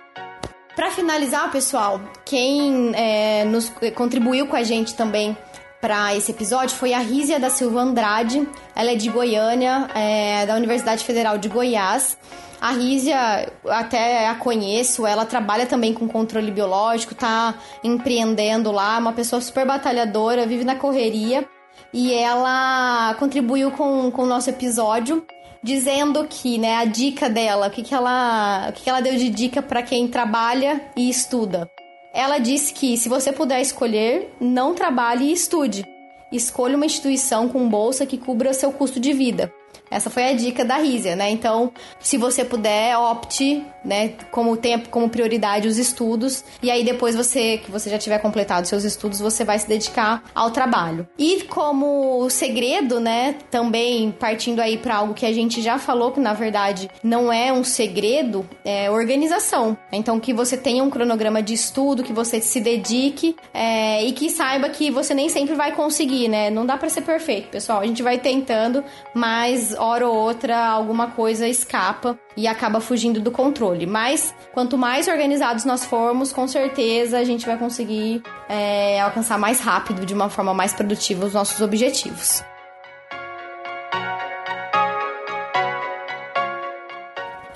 Para 0.74 0.90
finalizar, 0.90 1.50
pessoal, 1.50 2.00
quem 2.24 2.92
é, 2.94 3.44
nos 3.44 3.70
contribuiu 3.94 4.46
com 4.46 4.56
a 4.56 4.62
gente 4.62 4.94
também 4.94 5.36
para 5.82 6.14
esse 6.14 6.30
episódio 6.30 6.76
foi 6.76 6.94
a 6.94 7.00
Rízia 7.00 7.40
da 7.40 7.50
Silva 7.50 7.80
Andrade. 7.80 8.48
Ela 8.72 8.92
é 8.92 8.94
de 8.94 9.10
Goiânia, 9.10 9.88
é, 9.96 10.46
da 10.46 10.54
Universidade 10.54 11.04
Federal 11.04 11.36
de 11.38 11.48
Goiás. 11.48 12.16
A 12.60 12.70
Rízia, 12.70 13.52
até 13.68 14.28
a 14.28 14.36
conheço, 14.36 15.04
ela 15.04 15.26
trabalha 15.26 15.66
também 15.66 15.92
com 15.92 16.06
controle 16.06 16.52
biológico, 16.52 17.16
tá 17.16 17.56
empreendendo 17.82 18.70
lá, 18.70 18.96
uma 18.98 19.12
pessoa 19.12 19.42
super 19.42 19.66
batalhadora, 19.66 20.46
vive 20.46 20.62
na 20.62 20.76
correria. 20.76 21.44
E 21.92 22.14
ela 22.14 23.16
contribuiu 23.18 23.72
com, 23.72 24.08
com 24.12 24.22
o 24.22 24.26
nosso 24.26 24.50
episódio, 24.50 25.26
dizendo 25.64 26.24
que, 26.30 26.58
né, 26.58 26.76
a 26.76 26.84
dica 26.84 27.28
dela, 27.28 27.66
o 27.66 27.70
que, 27.70 27.82
que, 27.82 27.92
ela, 27.92 28.68
o 28.68 28.72
que, 28.72 28.84
que 28.84 28.88
ela 28.88 29.02
deu 29.02 29.16
de 29.16 29.28
dica 29.28 29.60
para 29.60 29.82
quem 29.82 30.06
trabalha 30.06 30.80
e 30.96 31.10
estuda. 31.10 31.68
Ela 32.12 32.38
disse 32.38 32.74
que 32.74 32.96
se 32.96 33.08
você 33.08 33.32
puder 33.32 33.60
escolher, 33.62 34.34
não 34.38 34.74
trabalhe 34.74 35.26
e 35.26 35.32
estude. 35.32 35.84
Escolha 36.30 36.76
uma 36.76 36.86
instituição 36.86 37.48
com 37.48 37.68
bolsa 37.68 38.04
que 38.04 38.18
cubra 38.18 38.52
seu 38.52 38.70
custo 38.70 39.00
de 39.00 39.12
vida. 39.12 39.52
Essa 39.92 40.08
foi 40.08 40.24
a 40.24 40.32
dica 40.32 40.64
da 40.64 40.76
Rízia, 40.76 41.14
né? 41.14 41.30
Então, 41.30 41.70
se 42.00 42.16
você 42.16 42.44
puder, 42.44 42.96
opte, 42.96 43.62
né, 43.84 44.14
como 44.30 44.56
tempo, 44.56 44.88
como 44.88 45.08
prioridade 45.08 45.68
os 45.68 45.76
estudos, 45.76 46.44
e 46.62 46.70
aí 46.70 46.84
depois 46.84 47.14
você, 47.14 47.58
que 47.58 47.70
você 47.70 47.90
já 47.90 47.98
tiver 47.98 48.18
completado 48.18 48.66
seus 48.66 48.84
estudos, 48.84 49.20
você 49.20 49.44
vai 49.44 49.58
se 49.58 49.68
dedicar 49.68 50.22
ao 50.34 50.50
trabalho. 50.50 51.06
E 51.18 51.42
como 51.42 52.28
segredo, 52.30 53.00
né, 53.00 53.36
também 53.50 54.12
partindo 54.12 54.60
aí 54.60 54.78
para 54.78 54.96
algo 54.96 55.14
que 55.14 55.26
a 55.26 55.32
gente 55.32 55.60
já 55.60 55.78
falou 55.78 56.12
que 56.12 56.20
na 56.20 56.32
verdade 56.32 56.90
não 57.02 57.32
é 57.32 57.52
um 57.52 57.64
segredo, 57.64 58.48
é 58.64 58.90
organização. 58.90 59.76
Então, 59.90 60.18
que 60.20 60.32
você 60.32 60.56
tenha 60.56 60.82
um 60.82 60.90
cronograma 60.90 61.42
de 61.42 61.54
estudo, 61.54 62.02
que 62.02 62.12
você 62.12 62.40
se 62.40 62.60
dedique 62.60 63.36
é, 63.52 64.04
e 64.04 64.12
que 64.12 64.30
saiba 64.30 64.68
que 64.68 64.90
você 64.90 65.12
nem 65.12 65.28
sempre 65.28 65.54
vai 65.54 65.72
conseguir, 65.72 66.28
né? 66.28 66.50
Não 66.50 66.64
dá 66.64 66.76
para 66.76 66.88
ser 66.88 67.02
perfeito, 67.02 67.48
pessoal. 67.48 67.80
A 67.80 67.86
gente 67.86 68.02
vai 68.02 68.18
tentando, 68.18 68.84
mas 69.14 69.74
hora 69.82 70.06
ou 70.06 70.14
outra 70.14 70.68
alguma 70.68 71.08
coisa 71.08 71.48
escapa 71.48 72.18
e 72.36 72.46
acaba 72.46 72.80
fugindo 72.80 73.20
do 73.20 73.30
controle. 73.30 73.86
Mas 73.86 74.34
quanto 74.52 74.78
mais 74.78 75.08
organizados 75.08 75.64
nós 75.64 75.84
formos, 75.84 76.32
com 76.32 76.46
certeza 76.46 77.18
a 77.18 77.24
gente 77.24 77.44
vai 77.44 77.58
conseguir 77.58 78.22
é, 78.48 79.00
alcançar 79.00 79.38
mais 79.38 79.60
rápido, 79.60 80.06
de 80.06 80.14
uma 80.14 80.30
forma 80.30 80.54
mais 80.54 80.72
produtiva, 80.72 81.26
os 81.26 81.34
nossos 81.34 81.60
objetivos. 81.60 82.44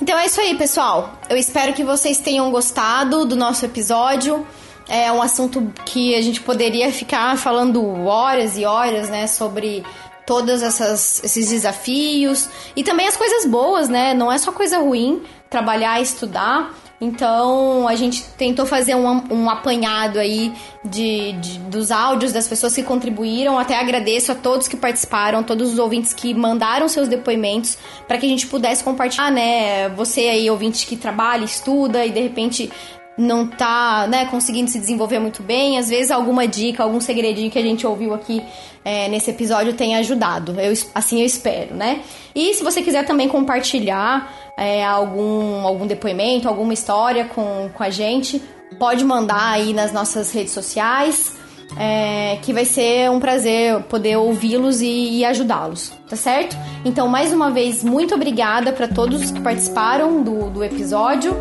Então 0.00 0.18
é 0.18 0.26
isso 0.26 0.40
aí, 0.40 0.54
pessoal. 0.56 1.12
Eu 1.28 1.36
espero 1.36 1.72
que 1.72 1.82
vocês 1.82 2.18
tenham 2.18 2.50
gostado 2.50 3.24
do 3.24 3.34
nosso 3.34 3.64
episódio. 3.64 4.46
É 4.88 5.10
um 5.10 5.20
assunto 5.20 5.72
que 5.84 6.14
a 6.14 6.22
gente 6.22 6.40
poderia 6.40 6.92
ficar 6.92 7.36
falando 7.36 7.84
horas 8.06 8.56
e 8.56 8.64
horas, 8.64 9.08
né, 9.08 9.26
sobre 9.26 9.84
todos 10.26 10.60
esses 10.60 11.48
desafios 11.48 12.48
e 12.74 12.82
também 12.82 13.06
as 13.06 13.16
coisas 13.16 13.46
boas, 13.46 13.88
né? 13.88 14.12
Não 14.12 14.30
é 14.30 14.36
só 14.38 14.50
coisa 14.50 14.78
ruim 14.78 15.22
trabalhar 15.48 16.00
estudar. 16.00 16.74
Então 16.98 17.86
a 17.86 17.94
gente 17.94 18.22
tentou 18.38 18.64
fazer 18.64 18.94
um, 18.94 19.22
um 19.30 19.50
apanhado 19.50 20.18
aí 20.18 20.50
de, 20.82 21.32
de, 21.32 21.58
dos 21.58 21.90
áudios 21.90 22.32
das 22.32 22.48
pessoas 22.48 22.74
que 22.74 22.82
contribuíram. 22.82 23.58
Até 23.58 23.78
agradeço 23.78 24.32
a 24.32 24.34
todos 24.34 24.66
que 24.66 24.76
participaram, 24.76 25.42
todos 25.42 25.74
os 25.74 25.78
ouvintes 25.78 26.14
que 26.14 26.32
mandaram 26.32 26.88
seus 26.88 27.06
depoimentos 27.06 27.76
para 28.08 28.16
que 28.16 28.24
a 28.24 28.28
gente 28.28 28.46
pudesse 28.46 28.82
compartilhar, 28.82 29.30
né? 29.30 29.90
Você 29.90 30.22
aí, 30.22 30.50
ouvinte 30.50 30.86
que 30.86 30.96
trabalha, 30.96 31.44
estuda 31.44 32.04
e 32.06 32.10
de 32.10 32.20
repente 32.20 32.72
não 33.16 33.46
tá, 33.46 34.06
né, 34.08 34.26
conseguindo 34.26 34.70
se 34.70 34.78
desenvolver 34.78 35.18
muito 35.18 35.42
bem. 35.42 35.78
Às 35.78 35.88
vezes 35.88 36.10
alguma 36.10 36.46
dica, 36.46 36.82
algum 36.82 37.00
segredinho 37.00 37.50
que 37.50 37.58
a 37.58 37.62
gente 37.62 37.86
ouviu 37.86 38.12
aqui 38.12 38.42
é, 38.84 39.08
nesse 39.08 39.30
episódio 39.30 39.72
tem 39.72 39.96
ajudado. 39.96 40.60
Eu, 40.60 40.72
assim 40.94 41.20
eu 41.20 41.26
espero, 41.26 41.74
né? 41.74 42.00
E 42.34 42.52
se 42.54 42.62
você 42.62 42.82
quiser 42.82 43.06
também 43.06 43.28
compartilhar 43.28 44.32
é, 44.56 44.84
algum, 44.84 45.66
algum 45.66 45.86
depoimento, 45.86 46.48
alguma 46.48 46.74
história 46.74 47.24
com, 47.24 47.70
com 47.72 47.82
a 47.82 47.90
gente, 47.90 48.42
pode 48.78 49.04
mandar 49.04 49.52
aí 49.52 49.72
nas 49.72 49.92
nossas 49.92 50.30
redes 50.32 50.52
sociais. 50.52 51.34
É, 51.76 52.38
que 52.42 52.52
vai 52.52 52.64
ser 52.64 53.10
um 53.10 53.18
prazer 53.18 53.82
poder 53.82 54.16
ouvi-los 54.16 54.80
e, 54.80 55.18
e 55.18 55.24
ajudá-los, 55.24 55.92
tá 56.08 56.14
certo? 56.14 56.56
Então, 56.84 57.08
mais 57.08 57.32
uma 57.32 57.50
vez, 57.50 57.82
muito 57.82 58.14
obrigada 58.14 58.72
para 58.72 58.86
todos 58.86 59.32
que 59.32 59.40
participaram 59.40 60.22
do, 60.22 60.48
do 60.48 60.62
episódio 60.62 61.36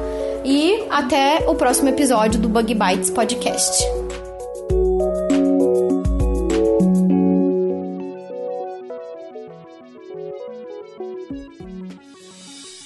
e 0.45 0.86
até 0.91 1.43
o 1.49 1.55
próximo 1.55 1.89
episódio 1.89 2.39
do 2.39 2.47
Bug 2.47 2.71
Bites 2.75 3.10
Podcast. 3.10 3.84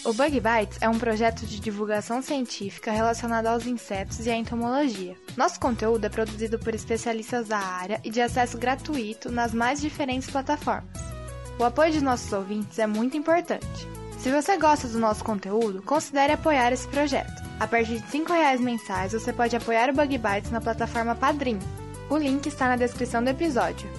O 0.06 0.14
Bug 0.14 0.40
Bites 0.40 0.78
é 0.80 0.88
um 0.88 0.98
projeto 0.98 1.46
de 1.46 1.60
divulgação 1.60 2.22
científica 2.22 2.92
relacionado 2.92 3.48
aos 3.48 3.68
insetos 3.68 4.26
e 4.26 4.32
à 4.32 4.36
entomologia. 4.38 5.18
Nosso 5.36 5.60
conteúdo 5.60 6.06
é 6.06 6.10
produzido 6.10 6.58
por 6.58 6.74
especialistas 6.74 7.50
da 7.50 7.60
área 7.60 8.00
e 8.06 8.10
de 8.10 8.22
acesso 8.22 8.58
gratuito 8.58 9.30
nas 9.30 9.54
mais 9.54 9.82
diferentes 9.82 10.30
plataformas. 10.30 10.98
O 11.60 11.66
apoio 11.66 11.92
de 11.92 12.02
nossos 12.02 12.32
ouvintes 12.32 12.80
é 12.80 12.88
muito 12.88 13.18
importante. 13.18 13.99
Se 14.20 14.30
você 14.30 14.58
gosta 14.58 14.86
do 14.90 15.00
nosso 15.00 15.24
conteúdo, 15.24 15.82
considere 15.82 16.34
apoiar 16.34 16.74
esse 16.74 16.86
projeto. 16.90 17.42
A 17.58 17.66
partir 17.66 18.00
de 18.00 18.18
R$ 18.18 18.26
reais 18.28 18.60
mensais, 18.60 19.14
você 19.14 19.32
pode 19.32 19.56
apoiar 19.56 19.90
o 19.90 19.94
Bug 19.94 20.18
Bites 20.18 20.52
na 20.52 20.60
plataforma 20.60 21.16
Padrim. 21.16 21.58
O 22.10 22.18
link 22.18 22.46
está 22.46 22.68
na 22.68 22.76
descrição 22.76 23.24
do 23.24 23.30
episódio. 23.30 23.90